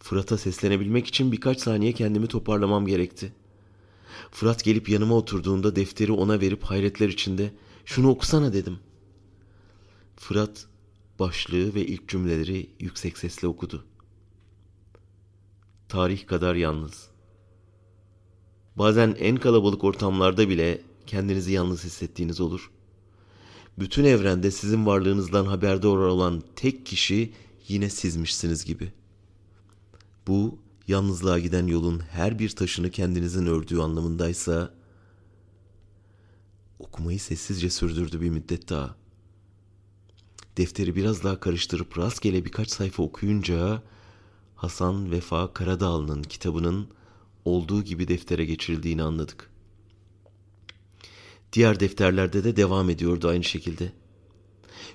Fırat'a 0.00 0.38
seslenebilmek 0.38 1.06
için 1.06 1.32
birkaç 1.32 1.60
saniye 1.60 1.92
kendimi 1.92 2.26
toparlamam 2.26 2.86
gerekti. 2.86 3.32
Fırat 4.30 4.64
gelip 4.64 4.88
yanıma 4.88 5.14
oturduğunda 5.14 5.76
defteri 5.76 6.12
ona 6.12 6.40
verip 6.40 6.62
hayretler 6.62 7.08
içinde 7.08 7.52
şunu 7.84 8.08
okusana 8.10 8.52
dedim. 8.52 8.78
Fırat 10.16 10.66
başlığı 11.18 11.74
ve 11.74 11.86
ilk 11.86 12.08
cümleleri 12.08 12.70
yüksek 12.80 13.18
sesle 13.18 13.48
okudu. 13.48 13.84
Tarih 15.88 16.26
kadar 16.26 16.54
yalnız. 16.54 17.09
Bazen 18.76 19.16
en 19.18 19.36
kalabalık 19.36 19.84
ortamlarda 19.84 20.48
bile 20.48 20.82
kendinizi 21.06 21.52
yalnız 21.52 21.84
hissettiğiniz 21.84 22.40
olur. 22.40 22.70
Bütün 23.78 24.04
evrende 24.04 24.50
sizin 24.50 24.86
varlığınızdan 24.86 25.46
haberdar 25.46 25.88
olan 25.88 26.42
tek 26.56 26.86
kişi 26.86 27.32
yine 27.68 27.90
sizmişsiniz 27.90 28.64
gibi. 28.64 28.92
Bu 30.26 30.58
yalnızlığa 30.88 31.38
giden 31.38 31.66
yolun 31.66 32.00
her 32.00 32.38
bir 32.38 32.48
taşını 32.48 32.90
kendinizin 32.90 33.46
ördüğü 33.46 33.78
anlamındaysa 33.78 34.74
okumayı 36.78 37.20
sessizce 37.20 37.70
sürdürdü 37.70 38.20
bir 38.20 38.30
müddet 38.30 38.68
daha. 38.68 38.96
Defteri 40.56 40.96
biraz 40.96 41.24
daha 41.24 41.40
karıştırıp 41.40 41.98
rastgele 41.98 42.44
birkaç 42.44 42.70
sayfa 42.70 43.02
okuyunca 43.02 43.82
Hasan 44.56 45.10
Vefa 45.10 45.52
Karadağlı'nın 45.52 46.22
kitabının 46.22 46.88
olduğu 47.44 47.82
gibi 47.82 48.08
deftere 48.08 48.44
geçirildiğini 48.44 49.02
anladık. 49.02 49.50
Diğer 51.52 51.80
defterlerde 51.80 52.44
de 52.44 52.56
devam 52.56 52.90
ediyordu 52.90 53.28
aynı 53.28 53.44
şekilde. 53.44 53.92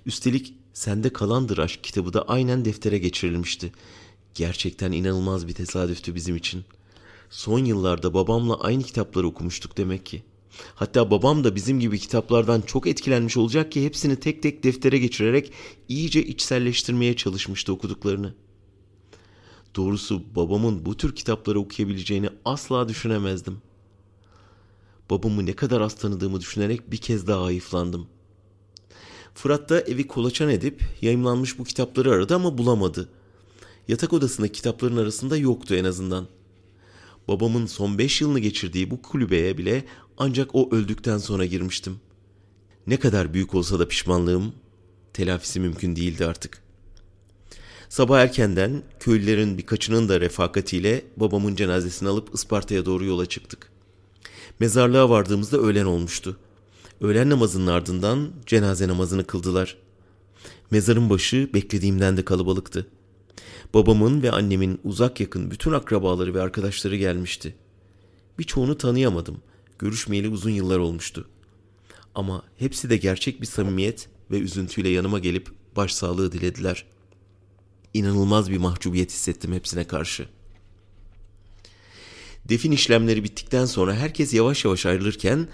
Üstelik 0.05 0.53
Sende 0.73 1.09
Kalandır 1.09 1.57
Aşk 1.57 1.83
kitabı 1.83 2.13
da 2.13 2.21
aynen 2.21 2.65
deftere 2.65 2.97
geçirilmişti. 2.97 3.71
Gerçekten 4.33 4.91
inanılmaz 4.91 5.47
bir 5.47 5.53
tesadüftü 5.53 6.15
bizim 6.15 6.35
için. 6.35 6.63
Son 7.29 7.65
yıllarda 7.65 8.13
babamla 8.13 8.59
aynı 8.59 8.83
kitapları 8.83 9.27
okumuştuk 9.27 9.77
demek 9.77 10.05
ki. 10.05 10.23
Hatta 10.75 11.11
babam 11.11 11.43
da 11.43 11.55
bizim 11.55 11.79
gibi 11.79 11.99
kitaplardan 11.99 12.61
çok 12.61 12.87
etkilenmiş 12.87 13.37
olacak 13.37 13.71
ki 13.71 13.85
hepsini 13.85 14.19
tek 14.19 14.43
tek 14.43 14.63
deftere 14.63 14.97
geçirerek 14.97 15.51
iyice 15.89 16.23
içselleştirmeye 16.23 17.15
çalışmıştı 17.15 17.73
okuduklarını. 17.73 18.33
Doğrusu 19.75 20.35
babamın 20.35 20.85
bu 20.85 20.97
tür 20.97 21.15
kitapları 21.15 21.59
okuyabileceğini 21.59 22.29
asla 22.45 22.89
düşünemezdim. 22.89 23.57
Babamı 25.09 25.45
ne 25.45 25.53
kadar 25.53 25.81
az 25.81 25.95
tanıdığımı 25.95 26.39
düşünerek 26.39 26.91
bir 26.91 26.97
kez 26.97 27.27
daha 27.27 27.43
hayıflandım. 27.43 28.07
Fırat 29.33 29.69
da 29.69 29.81
evi 29.81 30.07
kolaçan 30.07 30.49
edip 30.49 30.83
yayımlanmış 31.01 31.59
bu 31.59 31.63
kitapları 31.63 32.11
aradı 32.11 32.35
ama 32.35 32.57
bulamadı. 32.57 33.09
Yatak 33.87 34.13
odasındaki 34.13 34.53
kitapların 34.53 34.97
arasında 34.97 35.37
yoktu 35.37 35.75
en 35.75 35.83
azından. 35.83 36.27
Babamın 37.27 37.65
son 37.65 37.97
beş 37.97 38.21
yılını 38.21 38.39
geçirdiği 38.39 38.91
bu 38.91 39.01
kulübeye 39.01 39.57
bile 39.57 39.85
ancak 40.17 40.55
o 40.55 40.75
öldükten 40.75 41.17
sonra 41.17 41.45
girmiştim. 41.45 41.99
Ne 42.87 42.99
kadar 42.99 43.33
büyük 43.33 43.55
olsa 43.55 43.79
da 43.79 43.87
pişmanlığım 43.87 44.53
telafisi 45.13 45.59
mümkün 45.59 45.95
değildi 45.95 46.25
artık. 46.25 46.64
Sabah 47.89 48.19
erkenden 48.19 48.83
köylülerin 48.99 49.57
birkaçının 49.57 50.09
da 50.09 50.21
refakatiyle 50.21 51.05
babamın 51.17 51.55
cenazesini 51.55 52.09
alıp 52.09 52.29
Isparta'ya 52.33 52.85
doğru 52.85 53.05
yola 53.05 53.25
çıktık. 53.25 53.71
Mezarlığa 54.59 55.09
vardığımızda 55.09 55.57
öğlen 55.57 55.85
olmuştu. 55.85 56.37
Öğlen 57.01 57.29
namazının 57.29 57.67
ardından 57.67 58.31
cenaze 58.45 58.87
namazını 58.87 59.27
kıldılar. 59.27 59.77
Mezarın 60.71 61.09
başı 61.09 61.49
beklediğimden 61.53 62.17
de 62.17 62.25
kalabalıktı. 62.25 62.87
Babamın 63.73 64.23
ve 64.23 64.31
annemin 64.31 64.79
uzak 64.83 65.19
yakın 65.19 65.51
bütün 65.51 65.71
akrabaları 65.71 66.33
ve 66.33 66.41
arkadaşları 66.41 66.95
gelmişti. 66.95 67.55
Birçoğunu 68.39 68.77
tanıyamadım. 68.77 69.37
Görüşmeyeli 69.79 70.29
uzun 70.29 70.49
yıllar 70.49 70.77
olmuştu. 70.77 71.27
Ama 72.15 72.43
hepsi 72.57 72.89
de 72.89 72.97
gerçek 72.97 73.41
bir 73.41 73.45
samimiyet 73.45 74.07
ve 74.31 74.39
üzüntüyle 74.39 74.89
yanıma 74.89 75.19
gelip 75.19 75.49
başsağlığı 75.75 76.31
dilediler. 76.31 76.85
İnanılmaz 77.95 78.51
bir 78.51 78.57
mahcubiyet 78.57 79.11
hissettim 79.11 79.53
hepsine 79.53 79.87
karşı. 79.87 80.27
Defin 82.49 82.71
işlemleri 82.71 83.23
bittikten 83.23 83.65
sonra 83.65 83.95
herkes 83.95 84.33
yavaş 84.33 84.65
yavaş 84.65 84.85
ayrılırken 84.85 85.47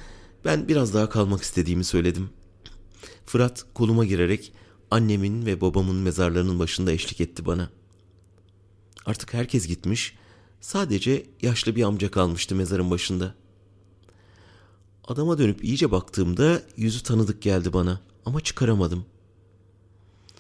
ben 0.46 0.68
biraz 0.68 0.94
daha 0.94 1.10
kalmak 1.10 1.42
istediğimi 1.42 1.84
söyledim. 1.84 2.30
Fırat 3.26 3.66
koluma 3.74 4.06
girerek 4.06 4.54
annemin 4.92 5.46
ve 5.46 5.62
babamın 5.62 5.96
mezarlarının 5.96 6.60
başında 6.60 6.92
eşlik 6.92 7.22
etti 7.22 7.46
bana. 7.46 7.70
Artık 9.06 9.34
herkes 9.34 9.68
gitmiş, 9.68 10.16
sadece 10.62 11.26
yaşlı 11.42 11.76
bir 11.76 11.84
amca 11.84 12.12
kalmıştı 12.12 12.56
mezarın 12.56 12.92
başında. 12.92 13.36
Adama 15.08 15.38
dönüp 15.38 15.64
iyice 15.64 15.92
baktığımda 15.92 16.62
yüzü 16.78 17.04
tanıdık 17.04 17.42
geldi 17.42 17.74
bana 17.74 18.02
ama 18.26 18.42
çıkaramadım. 18.42 19.06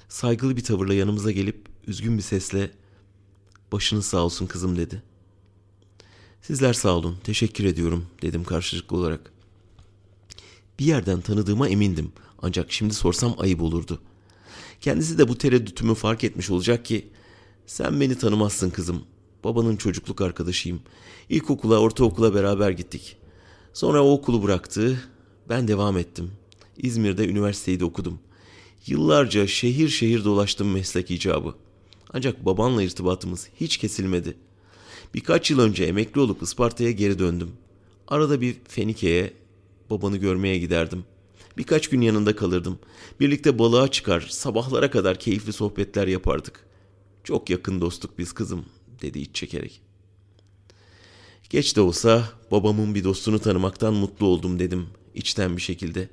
Saygılı 0.09 0.57
bir 0.57 0.63
tavırla 0.63 0.93
yanımıza 0.93 1.31
gelip 1.31 1.70
üzgün 1.87 2.17
bir 2.17 2.23
sesle 2.23 2.71
"Başınız 3.71 4.05
sağ 4.05 4.17
olsun 4.17 4.47
kızım." 4.47 4.77
dedi. 4.77 5.03
"Sizler 6.41 6.73
sağ 6.73 6.95
olun, 6.95 7.17
teşekkür 7.23 7.65
ediyorum." 7.65 8.05
dedim 8.21 8.43
karşılıklı 8.43 8.97
olarak. 8.97 9.31
Bir 10.79 10.85
yerden 10.85 11.21
tanıdığıma 11.21 11.69
emindim 11.69 12.11
ancak 12.41 12.71
şimdi 12.71 12.93
sorsam 12.93 13.35
ayıp 13.37 13.61
olurdu. 13.61 14.01
Kendisi 14.81 15.17
de 15.17 15.27
bu 15.27 15.37
tereddütümü 15.37 15.95
fark 15.95 16.23
etmiş 16.23 16.49
olacak 16.49 16.85
ki 16.85 17.09
sen 17.65 18.01
beni 18.01 18.17
tanımazsın 18.17 18.69
kızım. 18.69 19.03
Babanın 19.43 19.75
çocukluk 19.75 20.21
arkadaşıyım. 20.21 20.81
İlkokula, 21.29 21.79
ortaokula 21.79 22.33
beraber 22.33 22.71
gittik. 22.71 23.17
Sonra 23.73 24.03
o 24.03 24.11
okulu 24.11 24.43
bıraktı. 24.43 25.09
Ben 25.49 25.67
devam 25.67 25.97
ettim. 25.97 26.31
İzmir'de 26.77 27.27
üniversiteyi 27.27 27.79
de 27.79 27.85
okudum. 27.85 28.19
Yıllarca 28.87 29.47
şehir 29.47 29.89
şehir 29.89 30.23
dolaştım 30.23 30.71
meslek 30.71 31.11
icabı. 31.11 31.55
Ancak 32.13 32.45
babanla 32.45 32.83
irtibatımız 32.83 33.49
hiç 33.59 33.77
kesilmedi. 33.77 34.37
Birkaç 35.13 35.51
yıl 35.51 35.59
önce 35.59 35.83
emekli 35.83 36.21
olup 36.21 36.41
Isparta'ya 36.41 36.91
geri 36.91 37.19
döndüm. 37.19 37.51
Arada 38.07 38.41
bir 38.41 38.55
Fenike'ye, 38.67 39.33
babanı 39.89 40.17
görmeye 40.17 40.57
giderdim. 40.57 41.03
Birkaç 41.57 41.87
gün 41.87 42.01
yanında 42.01 42.35
kalırdım. 42.35 42.79
Birlikte 43.19 43.59
balığa 43.59 43.87
çıkar, 43.87 44.21
sabahlara 44.29 44.91
kadar 44.91 45.19
keyifli 45.19 45.53
sohbetler 45.53 46.07
yapardık. 46.07 46.65
Çok 47.23 47.49
yakın 47.49 47.81
dostluk 47.81 48.19
biz 48.19 48.33
kızım, 48.33 48.65
dedi 49.01 49.19
iç 49.19 49.35
çekerek. 49.35 49.81
Geç 51.49 51.75
de 51.75 51.81
olsa 51.81 52.29
babamın 52.51 52.95
bir 52.95 53.03
dostunu 53.03 53.39
tanımaktan 53.39 53.93
mutlu 53.93 54.25
oldum 54.25 54.59
dedim 54.59 54.87
içten 55.15 55.57
bir 55.57 55.61
şekilde. 55.61 56.09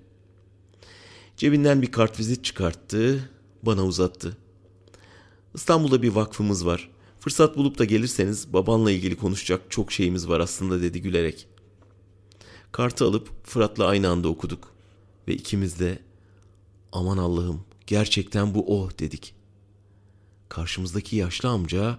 Cebinden 1.37 1.83
bir 1.83 1.93
kartvizit 1.93 2.45
çıkarttı, 2.45 3.31
bana 3.63 3.85
uzattı. 3.85 4.37
İstanbul'da 5.55 6.03
bir 6.03 6.09
vakfımız 6.09 6.67
var. 6.67 6.91
Fırsat 7.21 7.57
bulup 7.57 7.79
da 7.79 7.85
gelirseniz 7.85 8.53
babanla 8.53 8.91
ilgili 8.91 9.17
konuşacak 9.17 9.71
çok 9.71 9.93
şeyimiz 9.93 10.29
var 10.29 10.41
aslında 10.41 10.83
dedi 10.83 11.03
gülerek. 11.03 11.49
Kartı 12.73 13.05
alıp 13.05 13.47
Fırat'la 13.47 13.87
aynı 13.87 14.09
anda 14.09 14.29
okuduk. 14.29 14.73
Ve 15.29 15.35
ikimiz 15.35 15.81
de 15.81 15.99
aman 16.93 17.19
Allah'ım 17.19 17.65
gerçekten 17.87 18.55
bu 18.55 18.81
o 18.81 18.91
dedik. 18.99 19.35
Karşımızdaki 20.49 21.17
yaşlı 21.17 21.49
amca 21.49 21.99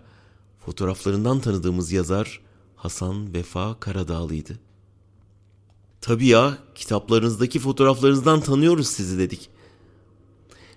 fotoğraflarından 0.65 1.39
tanıdığımız 1.39 1.91
yazar 1.91 2.41
Hasan 2.75 3.33
Vefa 3.33 3.79
Karadağlı'ydı. 3.79 4.59
Tabii 6.01 6.27
ya 6.27 6.57
kitaplarınızdaki 6.75 7.59
fotoğraflarınızdan 7.59 8.41
tanıyoruz 8.41 8.87
sizi 8.87 9.19
dedik. 9.19 9.49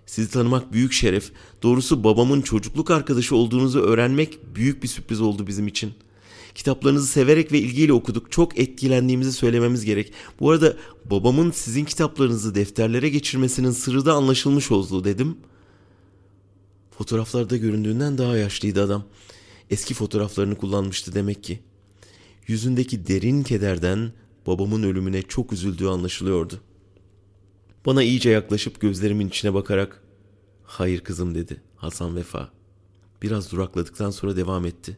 Sizi 0.06 0.30
tanımak 0.30 0.72
büyük 0.72 0.92
şeref. 0.92 1.32
Doğrusu 1.62 2.04
babamın 2.04 2.42
çocukluk 2.42 2.90
arkadaşı 2.90 3.36
olduğunuzu 3.36 3.80
öğrenmek 3.80 4.54
büyük 4.54 4.82
bir 4.82 4.88
sürpriz 4.88 5.20
oldu 5.20 5.46
bizim 5.46 5.66
için. 5.66 5.92
Kitaplarınızı 6.54 7.06
severek 7.06 7.52
ve 7.52 7.58
ilgiyle 7.58 7.92
okuduk. 7.92 8.32
Çok 8.32 8.58
etkilendiğimizi 8.58 9.32
söylememiz 9.32 9.84
gerek. 9.84 10.12
Bu 10.40 10.50
arada 10.50 10.76
babamın 11.10 11.50
sizin 11.50 11.84
kitaplarınızı 11.84 12.54
defterlere 12.54 13.08
geçirmesinin 13.08 13.70
sırrı 13.70 14.06
da 14.06 14.14
anlaşılmış 14.14 14.70
oldu 14.70 15.04
dedim. 15.04 15.36
Fotoğraflarda 16.98 17.56
göründüğünden 17.56 18.18
daha 18.18 18.36
yaşlıydı 18.36 18.84
adam. 18.84 19.04
Eski 19.70 19.94
fotoğraflarını 19.94 20.54
kullanmıştı 20.54 21.14
demek 21.14 21.44
ki. 21.44 21.60
Yüzündeki 22.46 23.06
derin 23.06 23.42
kederden 23.42 24.12
babamın 24.46 24.82
ölümüne 24.82 25.22
çok 25.22 25.52
üzüldüğü 25.52 25.86
anlaşılıyordu. 25.86 26.60
Bana 27.86 28.02
iyice 28.02 28.30
yaklaşıp 28.30 28.80
gözlerimin 28.80 29.28
içine 29.28 29.54
bakarak 29.54 30.02
"Hayır 30.64 31.00
kızım." 31.00 31.34
dedi 31.34 31.62
Hasan 31.76 32.16
Vefa. 32.16 32.50
Biraz 33.22 33.52
durakladıktan 33.52 34.10
sonra 34.10 34.36
devam 34.36 34.66
etti. 34.66 34.96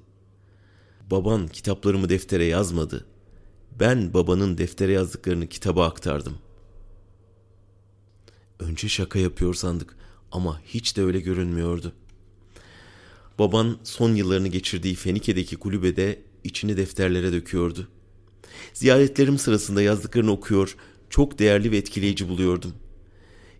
Baban 1.11 1.49
kitaplarımı 1.49 2.09
deftere 2.09 2.45
yazmadı. 2.45 3.07
Ben 3.81 4.15
babanın 4.15 4.59
deftere 4.59 4.93
yazdıklarını 4.93 5.47
kitaba 5.47 5.87
aktardım. 5.87 6.35
Önce 8.59 8.89
şaka 8.89 9.19
yapıyor 9.19 9.55
sandık 9.55 9.97
ama 10.33 10.61
hiç 10.61 10.97
de 10.97 11.03
öyle 11.03 11.21
görünmüyordu. 11.21 11.93
Baban 13.39 13.77
son 13.85 14.15
yıllarını 14.15 14.49
geçirdiği 14.49 14.95
Fenike'deki 14.95 15.57
kulübede 15.57 16.23
içini 16.45 16.77
defterlere 16.77 17.33
döküyordu. 17.33 17.89
Ziyaretlerim 18.75 19.39
sırasında 19.39 19.83
yazdıklarını 19.83 20.31
okuyor, 20.31 20.77
çok 21.11 21.39
değerli 21.39 21.71
ve 21.71 21.77
etkileyici 21.77 22.29
buluyordum. 22.29 22.73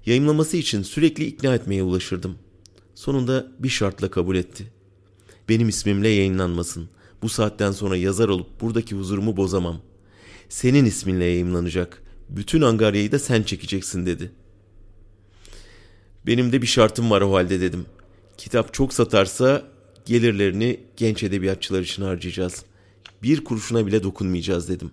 Yayınlaması 0.07 0.57
için 0.57 0.83
sürekli 0.83 1.25
ikna 1.25 1.55
etmeye 1.55 1.83
ulaşırdım. 1.83 2.39
Sonunda 2.95 3.53
bir 3.59 3.69
şartla 3.69 4.11
kabul 4.11 4.37
etti. 4.37 4.73
Benim 5.49 5.69
ismimle 5.69 6.09
yayınlanmasın. 6.09 6.89
Bu 7.23 7.29
saatten 7.29 7.73
sonra 7.73 7.97
yazar 7.97 8.29
olup 8.29 8.61
buradaki 8.61 8.95
huzurumu 8.95 9.37
bozamam. 9.37 9.81
Senin 10.49 10.85
isminle 10.85 11.25
yayınlanacak. 11.25 12.03
Bütün 12.29 12.63
Angarya'yı 12.63 13.13
da 13.13 13.19
sen 13.19 13.43
çekeceksin 13.43 14.07
dedi. 14.07 14.33
Benim 16.27 16.53
de 16.53 16.63
bir 16.63 16.67
şartım 16.67 17.11
var 17.11 17.21
o 17.21 17.35
halde 17.35 17.61
dedim. 17.61 17.87
Kitap 18.39 18.75
çok 18.75 18.95
satarsa 18.95 19.63
gelirlerini 20.07 20.81
genç 20.97 21.23
edebiyatçılar 21.23 21.81
için 21.81 22.03
harcayacağız. 22.03 22.65
Bir 23.23 23.45
kuruşuna 23.45 23.87
bile 23.87 24.03
dokunmayacağız 24.03 24.69
dedim. 24.69 24.91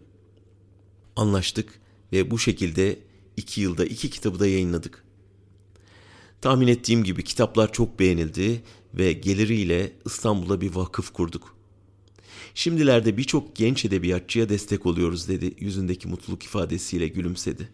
Anlaştık 1.16 1.81
ve 2.12 2.32
bu 2.32 2.40
şekilde 2.40 3.00
iki 3.38 3.62
yılda 3.62 3.86
iki 3.86 4.10
kitabı 4.10 4.40
da 4.40 4.48
yayınladık. 4.48 5.04
Tahmin 6.42 6.68
ettiğim 6.68 7.04
gibi 7.04 7.24
kitaplar 7.24 7.74
çok 7.74 8.00
beğenildi 8.00 8.64
ve 8.94 9.14
geliriyle 9.14 9.94
İstanbul'a 10.06 10.62
bir 10.62 10.76
vakıf 10.76 11.14
kurduk. 11.14 11.56
Şimdilerde 12.54 13.18
birçok 13.18 13.56
genç 13.56 13.86
edebiyatçıya 13.86 14.50
destek 14.50 14.86
oluyoruz 14.86 15.28
dedi 15.28 15.56
yüzündeki 15.60 16.08
mutluluk 16.08 16.44
ifadesiyle 16.44 17.08
gülümsedi. 17.08 17.70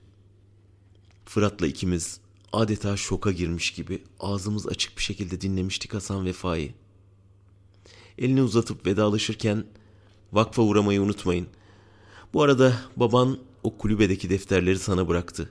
Fırat'la 1.26 1.68
ikimiz 1.68 2.20
adeta 2.54 2.98
şoka 2.98 3.32
girmiş 3.32 3.72
gibi 3.72 4.04
ağzımız 4.20 4.68
açık 4.68 4.98
bir 4.98 5.04
şekilde 5.04 5.42
dinlemiştik 5.42 5.94
Hasan 5.94 6.26
Vefa'yı. 6.26 6.74
Elini 8.18 8.42
uzatıp 8.44 8.86
vedalaşırken 8.86 9.66
vakfa 10.34 10.62
uğramayı 10.62 11.02
unutmayın. 11.02 11.48
Bu 12.34 12.44
arada 12.44 12.82
baban 12.96 13.40
o 13.68 13.78
kulübedeki 13.78 14.30
defterleri 14.30 14.80
sana 14.80 15.08
bıraktı. 15.08 15.50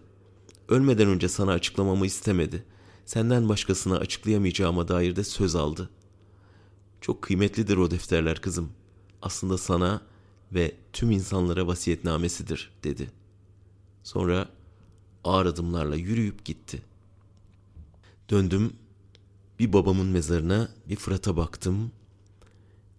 Ölmeden 0.69 1.09
önce 1.09 1.29
sana 1.29 1.53
açıklamamı 1.53 2.07
istemedi. 2.07 2.65
Senden 3.07 3.49
başkasına 3.49 3.97
açıklayamayacağıma 3.97 4.89
dair 4.89 5.17
de 5.17 5.25
söz 5.25 5.57
aldı. 5.57 5.91
Çok 7.01 7.23
kıymetlidir 7.23 7.77
o 7.77 7.91
defterler 7.91 8.41
kızım. 8.41 8.73
Aslında 9.23 9.59
sana 9.59 10.01
ve 10.53 10.77
tüm 10.93 11.11
insanlara 11.11 11.67
vasiyetnamesidir 11.67 12.73
dedi. 12.85 13.11
Sonra 14.03 14.49
ağır 15.25 15.47
adımlarla 15.47 15.97
yürüyüp 15.97 16.45
gitti. 16.45 16.83
Döndüm, 18.31 18.73
bir 19.59 19.73
babamın 19.73 20.07
mezarına 20.07 20.69
bir 20.89 20.97
Fırat'a 20.97 21.37
baktım. 21.37 21.93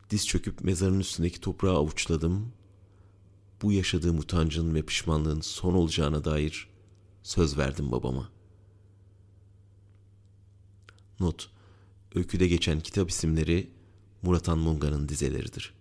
Diz 0.09 0.27
çöküp 0.27 0.63
mezarın 0.63 0.99
üstündeki 0.99 1.41
toprağı 1.41 1.75
avuçladım. 1.75 2.51
Bu 3.61 3.71
yaşadığım 3.71 4.19
utancın 4.19 4.75
ve 4.75 4.81
pişmanlığın 4.81 5.41
son 5.41 5.73
olacağına 5.73 6.23
dair 6.23 6.67
söz 7.23 7.57
verdim 7.57 7.91
babama. 7.91 8.29
Not, 11.19 11.49
öyküde 12.15 12.47
geçen 12.47 12.79
kitap 12.79 13.09
isimleri 13.09 13.69
Murat 14.21 14.47
Han 14.47 14.57
Munga'nın 14.57 15.09
dizeleridir. 15.09 15.76